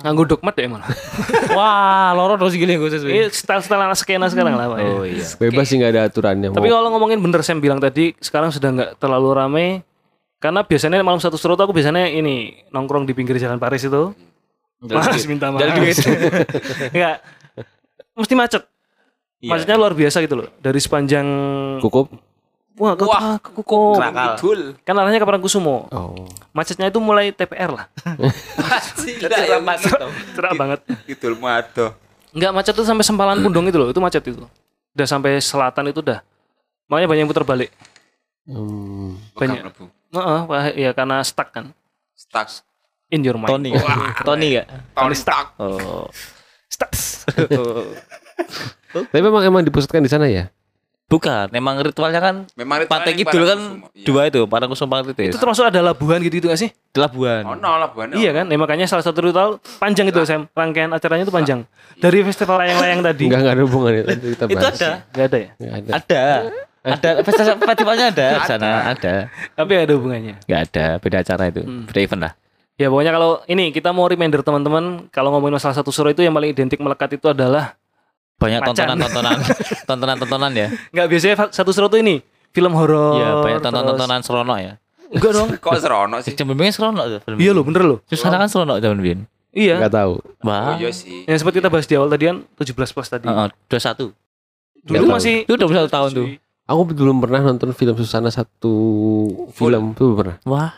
[0.04, 0.88] Nganggo dogmat ya malah.
[1.56, 3.08] Wah, loro terus gini gue sesuai.
[3.08, 4.78] Ini style-style anak skena sekarang lah, Pak.
[4.78, 4.84] ya.
[4.86, 5.24] Oh iya.
[5.40, 6.52] Bebas sih nggak ada aturannya.
[6.52, 9.66] Tapi kalau ngomongin bener Sam bilang tadi sekarang sudah nggak terlalu ramai
[10.44, 14.12] karena biasanya malam satu surat aku biasanya ini nongkrong di pinggir jalan Paris itu.
[14.84, 15.64] Mas minta maaf.
[15.64, 15.96] Jalan duit.
[16.92, 17.16] Enggak.
[18.12, 18.62] Mesti macet.
[19.40, 19.56] Iya.
[19.56, 20.52] Macetnya luar biasa gitu loh.
[20.60, 21.24] Dari sepanjang
[21.80, 22.12] kukup.
[22.76, 23.96] Wah, ke, Wah, ke Kuko.
[23.96, 24.36] Krakal.
[24.36, 24.60] Idul.
[24.84, 25.88] Kan arahnya ke Parangkusumo.
[25.88, 26.28] Oh.
[26.52, 27.88] Macetnya itu mulai TPR lah.
[29.00, 29.96] Tidak macet.
[30.36, 30.84] Cerah banget.
[31.08, 31.96] Idul Muado.
[32.36, 34.44] Enggak macet tuh sampai sempalan Pundong itu loh, itu macet itu.
[34.92, 36.20] Udah sampai selatan itu udah.
[36.92, 37.72] Makanya banyak yang putar balik.
[38.44, 39.16] Hmm.
[39.32, 39.72] Banyak.
[40.14, 41.74] Heeh, wah, ya karena stuck kan.
[42.14, 42.46] Stuck.
[43.10, 43.50] In your mind.
[43.50, 43.70] Tony.
[44.22, 44.66] Tony enggak?
[44.94, 45.58] Tony Stark.
[45.58, 46.06] Oh.
[46.70, 46.90] Stuck.
[48.94, 50.50] Tapi memang emang dipusatkan di sana ya?
[51.04, 53.60] Bukan, memang ritualnya kan Memang ritualnya Pantai Kidul kan.
[53.92, 54.06] Iya.
[54.08, 55.30] dua itu, Parangkusumo Parangtritis.
[55.30, 56.72] itu termasuk ada labuhan gitu itu gak sih?
[56.96, 57.44] Labuan.
[57.44, 58.16] Oh, no lah buahnya.
[58.16, 58.48] Iya kan?
[58.48, 60.48] Ya, makanya salah satu ritual panjang itu Sam.
[60.56, 61.68] Rangkaian acaranya itu panjang.
[62.00, 63.28] Dari festival layang-layang tadi.
[63.28, 64.74] Enggak enggak ada hubungannya Itu bahas.
[64.80, 64.90] ada.
[65.12, 65.50] Gak ada ya?
[65.60, 65.90] Nggak ada.
[65.92, 66.24] Ada.
[66.84, 69.14] Ada festival festivalnya ada di sana, ada.
[69.56, 70.36] Tapi ada hubungannya.
[70.44, 71.62] Enggak ada, beda acara itu.
[71.64, 72.32] Beda event lah.
[72.74, 76.34] Ya pokoknya kalau ini kita mau reminder teman-teman kalau ngomongin masalah satu suruh itu yang
[76.34, 77.78] paling identik melekat itu adalah
[78.34, 79.38] Banyak tontonan-tontonan,
[79.88, 80.68] tontonan-tontonan ya.
[80.90, 82.16] nggak biasanya satu suruh itu ini
[82.50, 83.16] film horor.
[83.16, 84.74] Iya, banyak tontonan-tontonan serono ya.
[85.14, 85.48] Enggak dong.
[85.64, 86.34] Kok serono sih?
[86.34, 87.38] Jam bimbingnya serono tuh film.
[87.38, 87.98] Iya loh, bener loh.
[88.10, 89.24] Terus sana kan serono jam bimbing.
[89.54, 89.78] Iya.
[89.78, 90.14] Enggak tahu.
[90.18, 90.74] Oh Wah.
[90.76, 91.22] iya sih.
[91.30, 93.26] Yang sempat kita bahas di awal tadi kan 17 plus tadi.
[93.30, 94.10] Heeh, 21.
[94.10, 94.10] Dulu
[94.90, 95.14] Nggak tahu.
[95.14, 96.26] masih Itu udah satu tahun tuh.
[96.64, 98.72] Aku belum pernah nonton film Susana satu
[99.52, 100.36] film tuh belum pernah.
[100.48, 100.72] Wah.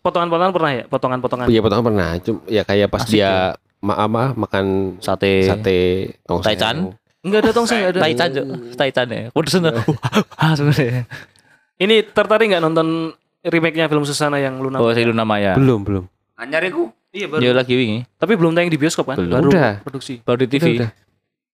[0.00, 0.84] potongan-potongan pernah ya?
[0.86, 1.46] Potongan-potongan.
[1.50, 2.08] Iya potongan pernah.
[2.22, 5.44] Cuma ya kayak pas Asik dia ma apa makan Sate.
[5.44, 5.78] sate
[6.24, 6.46] tongseng.
[6.54, 6.76] Taichan?
[7.20, 8.00] Enggak ada tong enggak ada.
[8.00, 8.30] Taichan.
[8.78, 9.22] Taichan ya.
[9.34, 9.70] Udah sana.
[10.40, 11.04] Ah, sebenarnya.
[11.76, 13.12] Ini tertarik nggak nonton
[13.42, 14.78] remake-nya film Susana yang Luna?
[14.80, 15.52] Oh, si Luna Maya.
[15.58, 16.04] Belum belum.
[16.38, 16.88] Anyar iku.
[17.10, 18.06] Iya Dia lagi wingi.
[18.16, 19.16] Tapi belum tayang di bioskop kan?
[19.18, 19.32] Belum.
[19.36, 19.82] Baru Udah.
[19.82, 20.20] produksi.
[20.22, 20.80] Baru di TV.
[20.80, 20.90] Udah,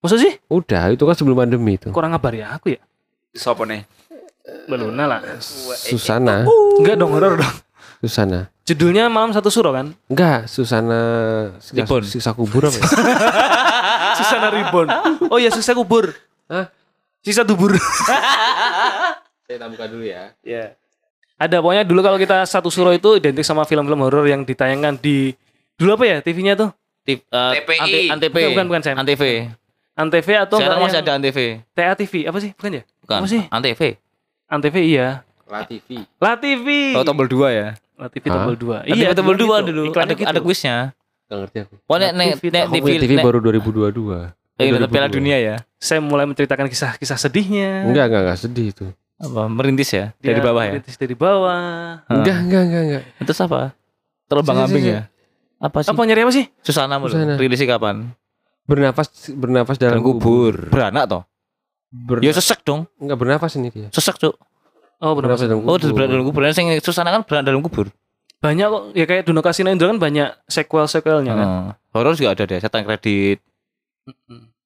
[0.02, 0.34] Masa sih?
[0.50, 0.90] udah.
[0.90, 1.88] Udah, itu kan sebelum pandemi itu.
[1.90, 2.80] Kurang ngabar ya aku ya?
[3.32, 3.80] Sopo nih?
[4.68, 5.20] Luna lah.
[5.40, 6.44] Susana,
[6.76, 7.54] Enggak dong, horor dong.
[8.02, 8.50] Susana.
[8.62, 9.94] Judulnya Malam Satu Suro kan?
[10.06, 11.00] Enggak, Susana
[11.58, 12.02] sisa, Ribon.
[12.04, 12.84] sisa kubur apa ya?
[14.18, 14.86] Susana Ribbon.
[15.30, 16.10] Oh iya, sisa kubur.
[16.46, 16.68] Hah?
[17.22, 17.70] Sisa tubur.
[19.46, 20.34] Saya buka dulu ya.
[20.42, 20.74] Iya.
[21.38, 25.34] Ada pokoknya dulu kalau kita Satu Suro itu identik sama film-film horor yang ditayangkan di
[25.74, 26.70] dulu apa ya TV-nya tuh?
[27.02, 27.78] Tip, eh, TPI.
[28.10, 28.34] Ante- Antv.
[28.34, 28.98] Bukan, bukan, bukan, Sam.
[28.98, 29.22] Antv.
[29.92, 31.38] Antv atau Sekarang enggak masih yang ada Antv.
[31.74, 32.50] TA TV apa sih?
[32.54, 32.82] Bukan ya?
[33.02, 33.18] Bukan.
[33.22, 33.42] Apa sih?
[33.50, 33.82] Antv.
[34.48, 35.26] Antv iya.
[35.52, 35.88] La TV.
[36.16, 36.66] La TV.
[36.96, 37.68] Oh, tombol 2 ya.
[38.00, 38.34] La TV Hah?
[38.40, 38.88] tombol 2.
[38.88, 39.68] Iya, tombol dulu 2 gitu.
[39.68, 39.82] dulu.
[39.92, 40.30] Iklannya Ada gitu.
[40.32, 40.76] ada kuisnya.
[41.28, 41.74] Enggak ngerti aku.
[41.88, 44.32] Oh, nek nek TV TV baru 2022.
[44.60, 45.16] Eh, nonton Piala 2002.
[45.18, 45.56] Dunia ya.
[45.76, 47.84] Saya mulai menceritakan kisah-kisah sedihnya.
[47.88, 48.86] Enggak, enggak, enggak sedih itu.
[49.22, 50.16] Apa merintis ya?
[50.18, 50.72] Dia Dari bawah ya.
[50.76, 51.62] merintis dari bawah.
[52.10, 53.02] Enggak, enggak, enggak, enggak.
[53.22, 53.60] Itu apa?
[54.28, 55.00] Terbang ambing ya?
[55.62, 55.90] Apa sih?
[55.94, 56.44] Apa nyari apa sih?
[56.64, 57.14] Susana mulu.
[57.14, 58.10] Rilisnya kapan?
[58.66, 60.70] Bernafas bernafas dalam, Dalam kubur.
[60.70, 61.22] Beranak toh?
[61.92, 62.88] Ber- Ya sesek dong.
[62.96, 63.92] enggak bernafas ini dia.
[63.92, 64.34] Sesek, Cuk.
[64.98, 65.12] Oh.
[65.12, 65.92] Bernafas dalam Oh, kubur.
[65.92, 66.40] beranak dalam kubur.
[66.48, 67.92] Yang Susana kan beranak dalam kubur.
[68.42, 71.46] Banyak kok ya kayak Duno Kasino Indro kan banyak sequel-sequelnya kan.
[71.46, 71.66] Heeh.
[71.94, 73.38] Horor juga ada deh, setan kredit.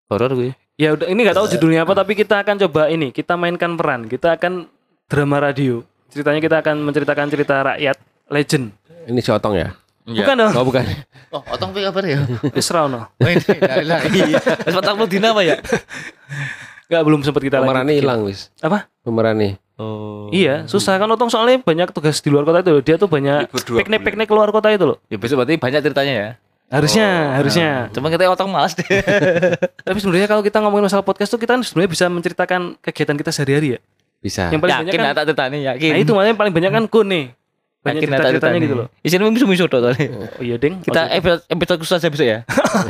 [0.08, 0.54] Horor gue.
[0.78, 4.08] Ya udah ini nggak tahu judulnya apa tapi kita akan coba ini, kita mainkan peran.
[4.08, 4.68] Kita akan
[5.08, 5.84] drama radio.
[6.08, 7.96] Ceritanya kita akan menceritakan cerita rakyat
[8.30, 8.72] legend.
[9.08, 9.76] Ini si Otong ya?
[10.06, 10.52] Bukan dong.
[10.54, 10.86] Oh, bukan.
[11.34, 12.22] Oh, otong apa kabar ya?
[12.54, 13.10] Isra no.
[13.18, 14.38] Iya.
[14.62, 15.58] Wis puluh dina apa ya?
[16.86, 18.54] Enggak belum sempat kita Pemerannya hilang, wis.
[18.62, 18.86] Apa?
[19.02, 19.58] Pemerannya.
[19.76, 20.32] Oh.
[20.32, 22.82] Iya, susah kan Otong soalnya banyak tugas di luar kota itu loh.
[22.82, 24.96] Dia tuh banyak piknik-piknik keluar kota itu loh.
[25.12, 26.28] Ya besok berarti banyak ceritanya ya.
[26.66, 27.70] Harusnya, harusnya.
[27.94, 28.86] Cuma kita otong malas deh.
[29.86, 33.30] Tapi sebenarnya kalau kita ngomongin masalah podcast tuh kita kan sebenarnya bisa menceritakan kegiatan kita
[33.30, 33.80] sehari-hari ya.
[34.18, 34.50] Bisa.
[34.50, 35.90] Yang paling banyak yakin kan, tak ceritanya yakin.
[35.94, 37.24] nah itu makanya yang paling banyak kan kun nih.
[37.86, 38.88] Banyak Yakin tak cerita-ceritanya gitu loh.
[39.06, 40.10] Isinya misu misu tuh tadi.
[40.10, 40.82] Oh iya ding.
[40.82, 42.38] Kita episode episode khusus aja besok ya.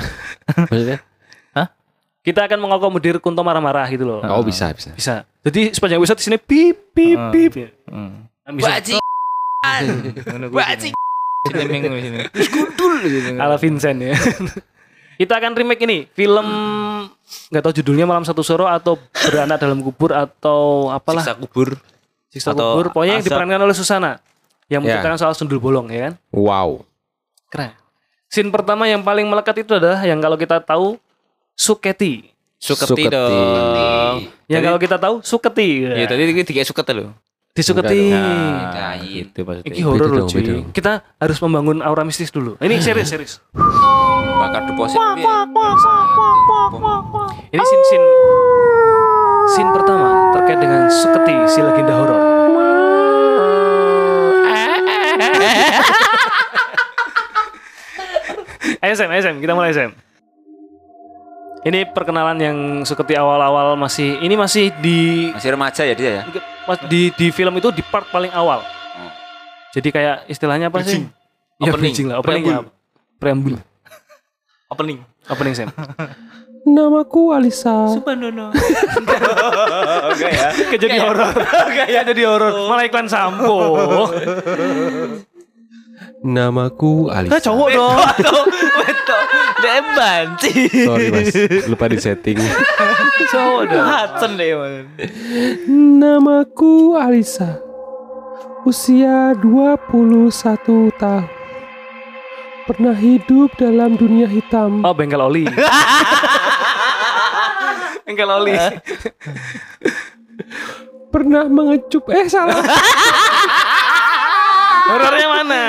[0.73, 0.99] Maksudnya?
[2.27, 4.19] Kita akan mengakomodir Kunto marah-marah gitu loh.
[4.27, 4.91] Oh, bisa, bisa.
[4.93, 5.15] Bisa.
[5.47, 7.31] Jadi sepanjang episode di sini pip pip Ah.
[7.31, 7.55] pip.
[7.87, 8.27] Hmm.
[8.51, 8.83] Bisa.
[10.51, 10.95] Bajing.
[11.47, 12.21] Sini minggu sini.
[13.39, 14.19] Ala Vincent ya.
[15.21, 16.47] kita akan remake ini film
[17.49, 21.69] nggak tahu judulnya Malam Satu Soro atau Beranak dalam Kubur atau apalah Siksa kubur.
[22.29, 22.87] Siksa atau Kubur.
[22.91, 24.19] Pokoknya yang diperankan oleh Susana
[24.67, 24.99] yang Ya.
[24.99, 26.15] menceritakan soal sundul bolong ya kan.
[26.35, 26.83] Wow.
[27.49, 27.73] Keren.
[28.27, 30.99] Scene pertama yang paling melekat itu adalah yang kalau kita tahu
[31.57, 32.29] Suketi.
[32.57, 33.09] Suketi Suketi.
[33.09, 34.17] dong.
[34.45, 35.89] Yang Jadi- kalau kita tahu Suketi.
[35.89, 37.17] Iya tadi ini tiga suket loh.
[37.51, 38.13] Di Suketi.
[38.13, 39.01] Nah, Kain.
[39.33, 39.73] gitu maksudnya.
[39.73, 40.45] Ini horor loh cuy.
[40.71, 42.61] Kita harus membangun aura mistis dulu.
[42.61, 43.33] Ini serius serius.
[44.37, 45.01] Bakar deposit.
[47.49, 48.07] Ini scene scene
[49.49, 52.21] scene pertama terkait dengan Suketi si legenda horor.
[58.83, 59.95] Ayo Sam, ayo Sam, kita mulai Sam.
[61.67, 66.23] Ini perkenalan yang Suketi awal-awal masih ini masih di Masih remaja ya dia ya.
[66.63, 68.63] Mas di di film itu di part paling awal.
[68.63, 69.11] Oh.
[69.75, 71.03] Jadi kayak istilahnya apa sih?
[71.59, 71.83] Ya, Opening.
[71.91, 72.59] bridging lah, opening ya.
[73.19, 73.59] Preambul.
[74.73, 74.99] Opening.
[75.27, 75.69] Opening Sam.
[76.67, 77.95] Namaku Alisa.
[77.95, 78.51] Subhanono.
[80.11, 80.51] Oke ya.
[80.51, 81.35] Kayak jadi horor.
[81.71, 82.55] Kayak jadi horor.
[82.67, 83.55] Malah iklan sampo.
[86.27, 87.39] Namaku Nah, Alisa.
[87.39, 87.97] cowok dong.
[88.83, 89.23] Betul.
[89.63, 90.55] Dia banci.
[90.83, 91.31] Sorry, Mas.
[91.71, 92.37] Lupa di setting.
[93.33, 93.87] cowok dong.
[93.87, 94.85] Hudson deh, man.
[96.03, 97.63] Namaku Alisa.
[98.67, 101.31] Usia 21 tahun.
[102.67, 104.83] Pernah hidup dalam dunia hitam.
[104.83, 105.47] Oh, bengkel oli.
[108.11, 108.59] bengkel oli.
[111.15, 112.59] Pernah mengecup eh salah.
[114.87, 115.63] Horornya mana?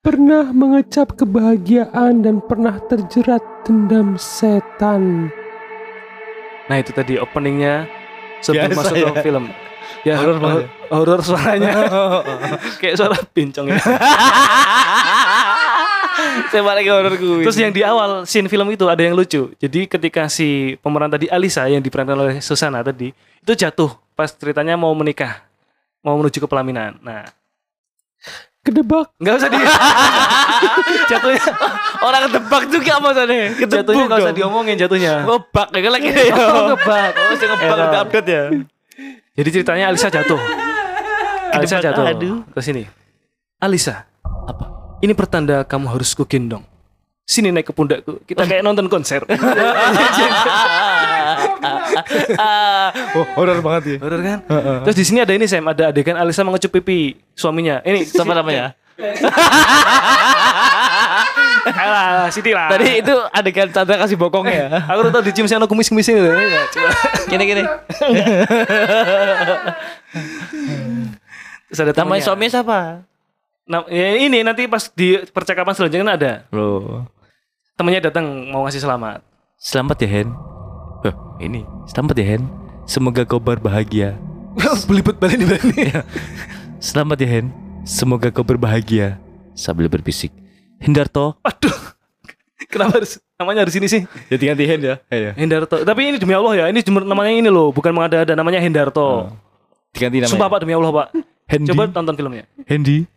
[0.00, 5.28] pernah mengecap kebahagiaan dan pernah terjerat dendam setan.
[6.66, 7.84] Nah, itu tadi openingnya
[8.40, 9.12] sebelum Biasa masuk ya.
[9.12, 9.44] ke film.
[10.00, 11.84] Ya, Horor horor, horor suaranya.
[12.80, 13.76] Kayak suara pincong ya.
[16.50, 17.44] Saya balik ke horor gue.
[17.44, 19.52] Terus yang di awal scene film itu ada yang lucu.
[19.60, 24.76] Jadi ketika si pemeran tadi Alisa yang diperankan oleh Susana tadi itu jatuh pas ceritanya
[24.80, 25.44] mau menikah,
[26.00, 26.96] mau menuju ke pelaminan.
[27.00, 27.24] Nah,
[28.60, 29.16] Kedebak.
[29.16, 29.56] nggak usah di
[31.10, 31.40] jatuhnya
[32.04, 33.56] orang tebak juga maksudnya.
[33.56, 35.24] jatuhnya nggak usah diomongin jatuhnya.
[35.24, 36.12] Oh, bak ya lagi.
[36.36, 37.10] Oh, ngebak.
[37.16, 38.42] Oh, saya ngebak udah update ya.
[39.32, 40.36] Jadi ceritanya Alisa jatuh.
[41.50, 42.04] Alisa Kedebak, jatuh.
[42.04, 42.36] aduh.
[42.52, 42.84] Ke sini.
[43.56, 44.96] Alisa, apa?
[45.00, 46.60] Ini pertanda kamu harus kugendong.
[47.24, 48.20] Sini naik ke pundakku.
[48.28, 49.24] Kita kayak nonton konser.
[53.16, 53.96] Oh, horor banget ya.
[54.00, 54.38] Horor kan?
[54.86, 57.80] Terus di sini ada ini Sam, ada adegan Alisa mengecup pipi suaminya.
[57.84, 58.76] Ini Siapa namanya?
[61.60, 62.68] Alah, Siti lah.
[62.72, 64.84] Tadi itu adegan Chandra kasih bokong ya.
[64.88, 66.20] aku udah tau di cium si anak kumis-kumis ini.
[66.20, 66.90] Ya, coba.
[67.28, 67.62] Gini gini.
[71.70, 72.80] Terus ada Namanya suaminya siapa?
[73.70, 77.06] Nah, ya ini nanti pas di percakapan selanjutnya kan ada Loh.
[77.78, 79.22] temannya datang mau ngasih selamat.
[79.60, 80.28] Selamat ya Hen.
[81.40, 81.64] Ini.
[81.88, 82.42] Selamat ya Hen.
[82.84, 84.20] Semoga kau berbahagia.
[84.84, 86.04] Belibet balik di balik.
[86.84, 87.46] Selamat ya Hen.
[87.88, 89.16] Semoga kau berbahagia.
[89.56, 90.28] Sambil berbisik.
[90.84, 91.40] Hendarto.
[91.40, 91.96] Aduh.
[92.68, 94.04] Kenapa harus namanya harus ini sih?
[94.28, 94.94] Jadi ganti Hen ya.
[95.08, 95.32] Ayo.
[95.32, 95.80] Hendarto.
[95.80, 99.32] Tapi ini demi Allah ya, ini namanya ini loh, bukan mengada-ada namanya Hendarto.
[99.96, 100.32] Diganti namanya.
[100.36, 101.08] Sumpah Pak demi Allah Pak.
[101.50, 101.68] Hendi.
[101.72, 102.44] Coba tonton filmnya.
[102.68, 103.08] Hendi.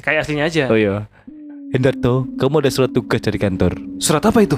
[0.00, 0.64] Kayak aslinya aja.
[0.72, 1.04] Oh iya.
[1.76, 3.76] Hendarto, kamu ada surat tugas dari kantor.
[4.00, 4.56] Surat apa itu?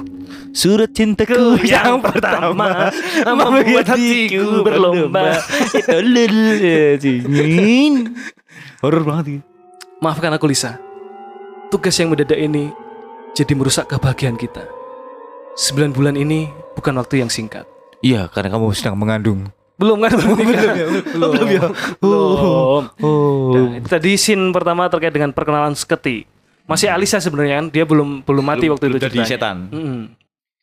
[0.55, 2.95] Surat cintaku yang pertama
[3.27, 5.35] membuat hatiku berlomba.
[5.75, 8.07] Itu lulul.
[8.79, 9.41] Horor banget ini.
[9.99, 10.79] Maafkan aku Lisa.
[11.75, 12.71] Tugas yang mendadak ini
[13.35, 14.63] jadi merusak kebahagiaan kita.
[15.59, 16.47] Sembilan bulan ini
[16.79, 17.67] bukan waktu yang singkat.
[17.99, 19.51] Iya, karena kamu sedang mengandung.
[19.75, 20.15] Belum kan?
[20.15, 20.71] Belum, belum,
[21.19, 21.67] belum, belum ya.
[21.99, 22.83] Belum.
[23.03, 23.59] Oh.
[23.59, 26.38] Nah, itu tadi scene pertama terkait dengan perkenalan Sketi.
[26.69, 29.27] Masih Alisa sebenarnya kan, dia belum belum mati waktu itu jadi ceritanya.
[29.27, 29.57] setan.
[29.73, 30.01] Mm-mm.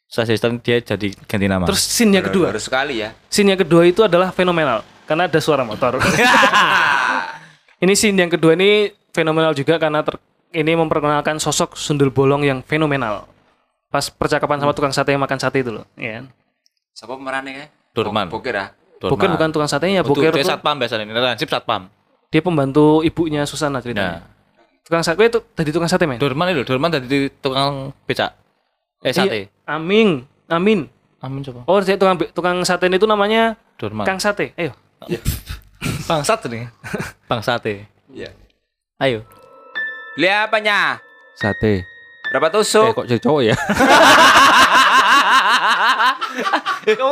[0.06, 1.66] Setelah setan dia jadi ganti nama.
[1.66, 3.10] Terus scene yang kedua, Baru sekali ya.
[3.26, 5.98] scene yang kedua itu adalah fenomenal karena ada suara motor.
[7.84, 10.22] ini scene yang kedua ini fenomenal juga karena ter-
[10.54, 13.26] ini memperkenalkan sosok sundel bolong yang fenomenal.
[13.90, 16.26] Pas percakapan sama tukang sate yang makan sate itu loh, ya kan?
[16.94, 17.66] Siapa pemerannya ya?
[17.92, 18.28] Dorman.
[18.30, 18.72] Bokir ya?
[18.96, 21.04] Boker bukan tukang satenya, Boker dia tuh satpam biasanya.
[21.06, 21.92] Ini lansip satpam.
[22.32, 24.20] dia pembantu ibunya Susana ceritanya.
[24.20, 24.35] Nah,
[24.86, 26.22] Tukang sate itu tadi tukang sate men.
[26.22, 28.38] Dorman itu, Dorman tadi tukang becak.
[29.02, 29.50] Eh sate.
[29.50, 30.86] Iya, Amin, Amin.
[31.26, 31.66] Amin coba.
[31.66, 34.06] Oh, jadi tukang tukang sate itu namanya Dorman.
[34.06, 34.54] Kang Sate.
[34.56, 34.72] Ayo.
[36.10, 36.70] Bangsat nih.
[37.30, 37.90] Bangsate.
[38.14, 38.30] Iya.
[39.02, 39.26] Ayo.
[40.16, 41.02] Beli apanya?
[41.36, 41.84] Sate.
[42.32, 42.94] Berapa Eh tusuk?
[42.94, 43.56] kok jadi cowok ya?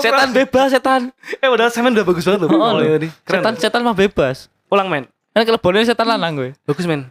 [0.04, 1.02] Setan bebas, setan.
[1.42, 2.50] Eh, udah semen udah bagus banget loh.
[2.54, 3.10] Oh, tadi.
[3.26, 3.42] Keren.
[3.42, 4.46] setan setan mah bebas.
[4.70, 5.10] Ulang men.
[5.34, 6.50] Kan kalau boleh setan lanang gue.
[6.70, 7.10] Bagus men.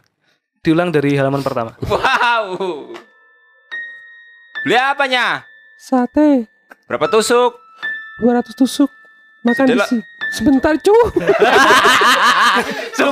[0.63, 1.75] Diulang dari halaman pertama.
[1.83, 2.95] Wow.
[4.63, 5.43] Beli apanya?
[5.75, 6.47] Sate.
[6.87, 7.59] Berapa tusuk?
[8.23, 8.87] 200 tusuk.
[9.43, 10.03] Makan Sedela- di sini.
[10.33, 10.95] Sebentar, cu.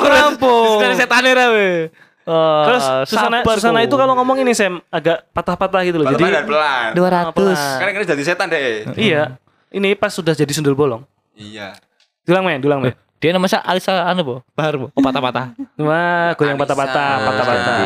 [0.01, 0.79] Rampung.
[0.79, 1.91] Setan setan era we.
[2.23, 6.05] Oh, Terus Susana, sabar Susana itu kalau ngomong ini Sam agak patah-patah gitu loh.
[6.07, 6.89] Pelan Jadi pelan.
[6.95, 7.81] 200.
[7.81, 8.87] Kan ini jadi setan deh.
[8.95, 9.35] iya.
[9.67, 11.03] Ini pas sudah jadi sundel bolong.
[11.35, 11.75] Iya.
[12.23, 12.93] Diulang men, diulang men.
[13.21, 14.89] Dia namanya Alisa anu po, Bahar po.
[14.97, 15.53] Oh, patah-patah.
[15.77, 17.77] Wah, goyang patah-patah, patah-patah.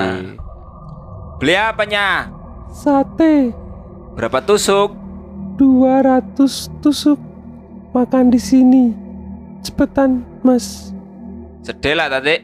[1.43, 2.31] Beli apanya?
[2.71, 3.51] Sate.
[4.15, 4.95] Berapa tusuk?
[5.59, 7.19] 200 tusuk.
[7.91, 8.95] Makan di sini.
[9.59, 10.95] Cepetan, Mas.
[11.67, 12.39] Sedih lah tadi.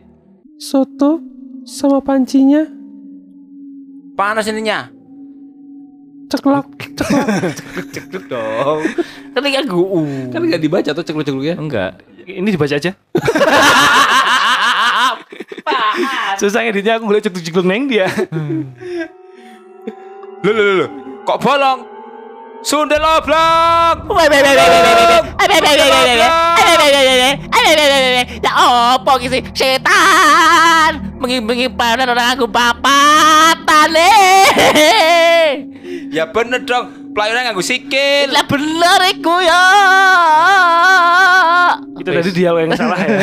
[0.59, 1.23] Soto
[1.63, 2.67] sama pancinya
[4.19, 4.91] Panas ininya.
[6.27, 7.27] ceklak, ceklak.
[8.31, 8.83] dong.
[9.35, 10.03] Kan kan guu.
[10.31, 11.55] kan nggak dibaca tuh cekluk-cekluknya.
[11.55, 12.10] Enggak.
[12.27, 12.91] Ini dibaca aja.
[16.39, 18.07] Susah ngeditnya aku ngeliat cekluk-cekluk neng dia.
[20.41, 20.89] Loh, loh, loh.
[21.25, 21.79] Kok bolong?
[22.61, 23.95] Sundel oblong.
[28.41, 28.51] Ya
[28.97, 31.17] opo ki sih setan.
[31.17, 33.89] Bengi-bengi pada orang aku papatan
[36.11, 37.15] Ya bener dong.
[37.15, 38.35] Pelayarnya nganggu sikil.
[38.35, 39.63] Lah bener iku ya.
[42.01, 43.17] itu tadi dialog yang salah ya.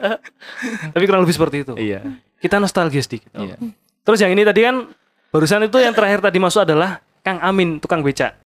[0.96, 1.74] Tapi kurang lebih seperti itu.
[1.76, 2.00] Iya.
[2.40, 3.28] Kita nostalgia sedikit.
[3.36, 3.60] Iya.
[4.08, 4.88] Terus yang ini tadi kan
[5.28, 8.40] barusan itu yang terakhir tadi masuk adalah Kang Amin tukang becak.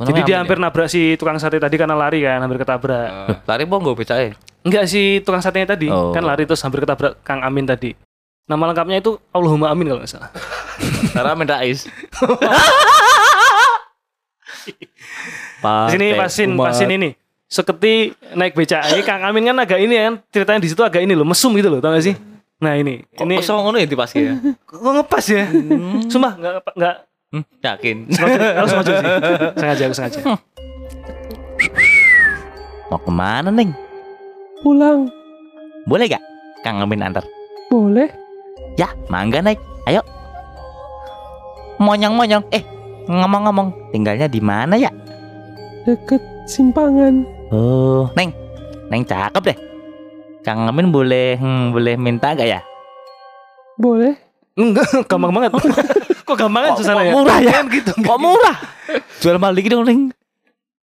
[0.00, 3.44] Jadi dia hampir nabrak si tukang sate tadi karena lari kan, hampir ketabrak.
[3.44, 4.32] lari mau gue becake.
[4.64, 6.12] Enggak si tukang satenya tadi Oh.
[6.14, 7.92] kan lari terus hampir ketabrak Kang Amin tadi.
[8.48, 10.30] Nama lengkapnya itu Allahumma Amin kalau nggak salah.
[11.38, 11.86] Minta ais.
[14.66, 17.10] Di sini pasin pasin ini.
[17.46, 18.94] Seketi naik becak.
[18.94, 21.66] Ini Kang Amin kan agak ini kan ceritanya di situ agak ini loh, mesum gitu
[21.66, 22.14] loh, tau gak sih?
[22.60, 24.34] Nah ini, Ini ini kosong ngono ya dipaske ya.
[24.62, 25.44] kok ngepas ya?
[26.06, 26.96] Sumpah nggak nggak
[27.30, 28.10] Hmm, yakin.
[28.10, 29.06] sengaja, harus sengaja sih.
[29.62, 30.18] Sengaja, aku sengaja.
[32.86, 33.70] Mau ke mana neng?
[34.60, 35.06] Pulang.
[35.86, 36.22] Boleh gak?
[36.60, 37.22] Kang Amin antar.
[37.66, 38.10] Boleh.
[38.74, 39.62] Ya, mangga naik.
[39.86, 40.02] Ayo.
[41.78, 42.50] Monyong-monyong.
[42.50, 42.66] Eh,
[43.10, 44.90] ngomong-ngomong, tinggalnya di mana ya?
[45.82, 47.26] Deket simpangan.
[47.50, 48.30] Oh, Neng.
[48.90, 49.58] Neng cakep deh.
[50.40, 52.60] Kang Amin boleh hmm, boleh minta gak ya?
[53.76, 54.14] Boleh.
[54.54, 55.50] Enggak, gampang banget.
[56.24, 57.12] Kok gampang kan Kok- susah kok ya?
[57.12, 57.58] murah ya?
[57.66, 57.92] Gitu.
[57.98, 58.56] Kok murah?
[59.20, 60.00] Jual mahal dikit dong, Neng.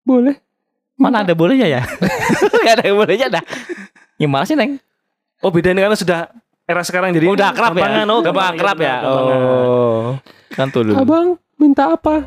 [0.03, 0.35] Boleh.
[0.97, 1.81] Mana ada bolehnya ya?
[2.65, 3.43] Gak ada yang bolehnya dah.
[4.17, 4.81] Gimana sih, Neng?
[5.45, 6.33] Oh beda ini karena sudah
[6.65, 8.01] era sekarang jadi Udah akrab ya?
[8.09, 8.95] Oh, Gampang akrab ya?
[9.05, 9.37] gampangan.
[9.37, 10.05] Oh.
[10.49, 10.97] Kan tuh dulu.
[10.97, 12.23] Abang minta apa?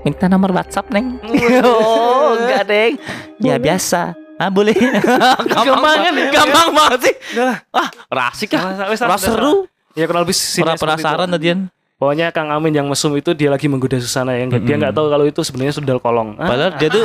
[0.00, 1.20] Minta nomor WhatsApp, Neng.
[1.64, 2.92] oh, enggak, Neng.
[3.38, 4.16] Ya biasa.
[4.36, 4.72] Ah, boleh.
[4.72, 6.24] Gampangan ya?
[6.32, 7.14] Gampang banget sih.
[7.36, 7.58] Udah lah.
[7.70, 8.56] Wah, rasik
[8.88, 9.08] Wes, ah.
[9.08, 9.68] wes, seru.
[9.92, 11.68] Ya kurang lebih sini Ora penasaran tadian.
[12.00, 14.48] Pokoknya Kang Amin yang mesum itu dia lagi menggoda Susana ya.
[14.48, 16.32] Dia nggak tahu kalau itu sebenarnya sundal kolong.
[16.40, 17.04] Ah, Padahal dia tuh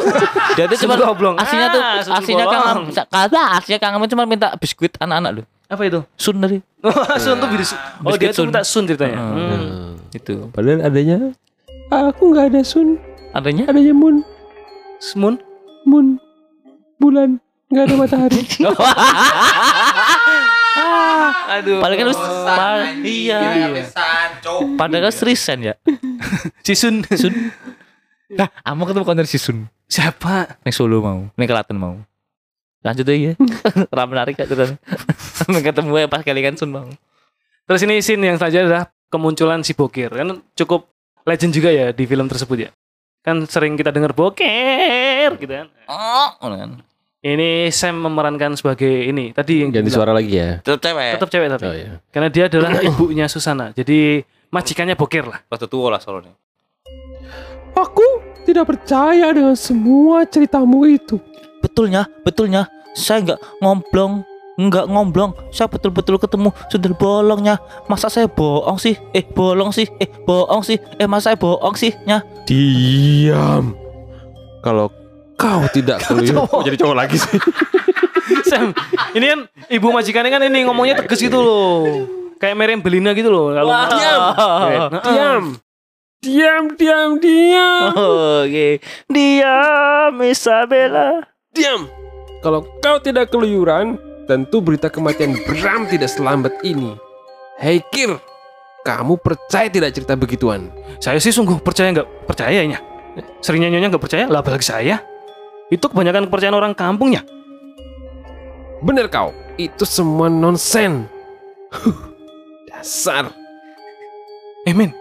[0.56, 1.36] dia tuh cuma oblong.
[1.36, 2.64] aslinya tuh Ah, aslinya Kang.
[2.80, 5.46] Amin kata aslinya Kang Amin cuma minta biskuit anak-anak loh.
[5.68, 6.00] apa itu?
[6.16, 6.64] Sun dari.
[7.20, 9.20] sun tuh bis- Oh dia Biskuit tuh minta sun ceritanya.
[9.20, 9.85] Hmm.
[10.16, 10.48] Itu.
[10.56, 11.36] Padahal adanya.
[11.92, 12.96] Aku nggak ada sun.
[13.36, 14.24] Adanya Adanya moon.
[15.04, 15.36] Semun.
[15.84, 16.16] Moon.
[16.98, 17.38] Bulan.
[17.68, 18.42] Nggak ada matahari.
[21.56, 21.80] Aduh.
[21.80, 22.08] Padahal kan
[22.48, 23.40] pa- iya.
[24.76, 25.74] Padahal kan seriusan ya.
[26.66, 27.04] Cisun.
[27.08, 27.34] Sun.
[28.36, 29.68] Nah, kamu ketemu konten si Sun.
[29.86, 30.58] Siapa?
[30.66, 32.02] Neng Solo mau, neng Klaten mau.
[32.82, 33.34] Lanjut aja ya.
[33.94, 34.78] Ram menarik gak ceritanya.
[35.62, 36.90] ketemu ya pas kali kan Sun mau.
[37.66, 38.86] Terus ini scene yang selanjutnya adalah
[39.16, 40.12] kemunculan si Bokir.
[40.12, 40.92] Kan cukup
[41.24, 42.72] legend juga ya di film tersebut ya.
[43.24, 45.68] Kan sering kita dengar Bokir gitu kan.
[45.88, 46.84] Oh, kan.
[47.26, 50.62] Ini Sam memerankan sebagai ini tadi yang Ganti suara lagi ya.
[50.62, 51.12] Tetap cewek.
[51.18, 51.66] Tetap cewek tapi.
[51.66, 51.98] Oh iya.
[52.14, 53.74] Karena dia adalah ibunya Susana.
[53.74, 54.22] Jadi
[54.54, 55.42] majikannya Bokir lah.
[55.50, 56.38] Pas tua lah soalnya.
[57.74, 61.18] Aku tidak percaya dengan semua ceritamu itu.
[61.66, 62.70] Betulnya, betulnya.
[62.94, 64.22] Saya nggak ngomblong,
[64.56, 65.36] nggak ngomblong.
[65.52, 67.60] Saya betul-betul ketemu sundel bolongnya.
[67.92, 68.96] Masa saya bohong sih?
[69.12, 69.88] Eh, bolong sih?
[70.00, 70.80] Eh, bohong sih?
[71.00, 71.92] Eh, masa saya bohong sih?
[72.08, 72.24] Nya.
[72.48, 73.76] Diam.
[74.64, 74.90] Kalau
[75.36, 76.48] kau tidak keliru.
[76.50, 77.36] Oh, jadi cowok lagi sih.
[78.50, 78.74] Sam,
[79.14, 79.40] ini kan
[79.70, 82.06] ibu majikannya kan ini ngomongnya tegas gitu loh.
[82.38, 83.54] Kayak Meriam Belina gitu loh.
[83.54, 84.22] Kalau Diam.
[84.36, 84.78] Heeh.
[85.02, 85.46] Diam.
[86.26, 87.94] Diam, diam, diam.
[88.42, 88.82] Oke.
[89.06, 91.22] Diam, Isabella.
[91.54, 91.86] Diam.
[92.42, 96.98] Kalau kau tidak keluyuran, tentu berita kematian Bram tidak selambat ini.
[97.62, 98.18] Hei Kir,
[98.84, 100.74] kamu percaya tidak cerita begituan?
[101.00, 102.82] Saya sih sungguh percaya nggak percayanya.
[103.40, 105.00] Seringnya nyonya nggak percaya, lah bagi saya.
[105.72, 107.24] Itu kebanyakan kepercayaan orang kampungnya.
[108.84, 111.08] Bener kau, itu semua nonsen.
[111.72, 111.98] Huh,
[112.70, 113.32] Dasar.
[114.68, 114.92] Eh men,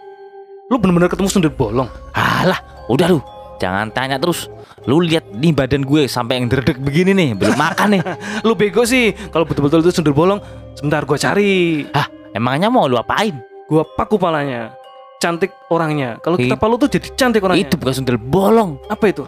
[0.70, 1.90] lu bener-bener ketemu sundel bolong.
[2.14, 3.20] Alah, udah lu.
[3.56, 4.50] Jangan tanya terus.
[4.84, 8.02] Lu lihat nih badan gue sampai yang derdek begini nih, belum makan nih.
[8.46, 9.16] Lu bego sih.
[9.32, 10.42] Kalau betul-betul itu sundel bolong,
[10.76, 11.86] sebentar gua cari.
[11.90, 13.32] Hah, emangnya mau lu apain?
[13.64, 14.76] Gua paku palanya.
[15.16, 16.20] Cantik orangnya.
[16.20, 17.64] Kalau kita It- palu tuh jadi cantik orangnya.
[17.64, 18.76] Itu bukan sundel bolong.
[18.86, 19.24] apa itu?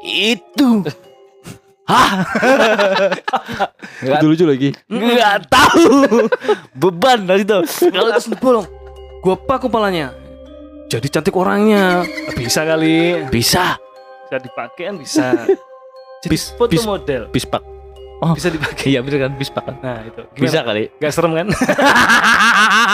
[0.00, 0.80] Itu.
[1.90, 2.24] Hah?
[4.00, 4.68] Nggak, Lucu-lucu lagi.
[4.88, 5.92] nggak tahu.
[6.80, 7.60] Beban dari itu.
[7.92, 8.66] Kalau itu sundel bolong,
[9.20, 10.16] gua paku palanya.
[10.94, 12.06] Jadi cantik orangnya.
[12.32, 13.26] Bisa kali.
[13.26, 13.74] Bisa.
[14.24, 15.26] Bisa dipakai kan bisa.
[16.22, 17.22] Jadi Bis- foto bis- model.
[17.28, 17.60] Bispak.
[18.22, 18.88] Oh, Bisa dipakai.
[18.88, 19.74] iya bener kan bispak kan.
[19.82, 20.22] Nah itu.
[20.32, 20.40] Gimana?
[20.40, 20.82] Bisa kali.
[20.96, 21.46] Gak serem kan?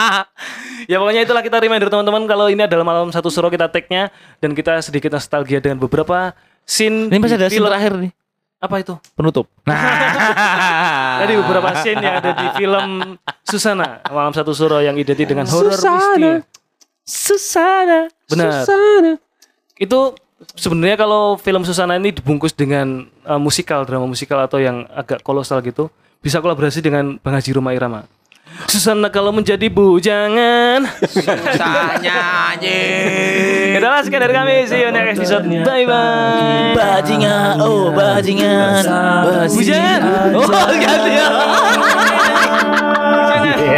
[0.91, 4.51] ya pokoknya itulah kita reminder teman-teman kalau ini adalah malam satu suro kita tag-nya dan
[4.51, 6.33] kita sedikit nostalgia dengan beberapa
[6.63, 7.67] scene Ini masih ada scene film.
[7.69, 8.11] terakhir nih.
[8.59, 8.93] Apa itu?
[9.13, 9.45] Penutup.
[9.63, 9.77] Nah.
[11.21, 12.85] Tadi beberapa scene yang ada di film
[13.41, 15.97] Susana malam satu suro yang identik dengan horror Susana.
[16.17, 16.29] misteri.
[17.05, 18.07] Susana.
[18.29, 18.63] Benar.
[18.63, 19.17] Susana.
[19.77, 20.15] Itu
[20.55, 25.61] sebenarnya kalau film Susana ini dibungkus dengan uh, musikal, drama musikal atau yang agak kolosal
[25.65, 25.89] gitu,
[26.21, 28.03] bisa kolaborasi dengan Bang Haji Rumah Irama.
[28.67, 30.83] Susana kalau menjadi bujangan.
[31.07, 32.15] Susahnya
[32.51, 32.77] aja.
[33.79, 34.55] Kita sekian dari kami.
[34.67, 35.47] Sih you next episode.
[35.47, 37.63] Bye bye Bajingan.
[37.63, 38.83] Oh bajingan.
[39.47, 40.45] Bujangan Oh
[40.77, 41.27] ganti ya.
[43.11, 43.71] Bujangan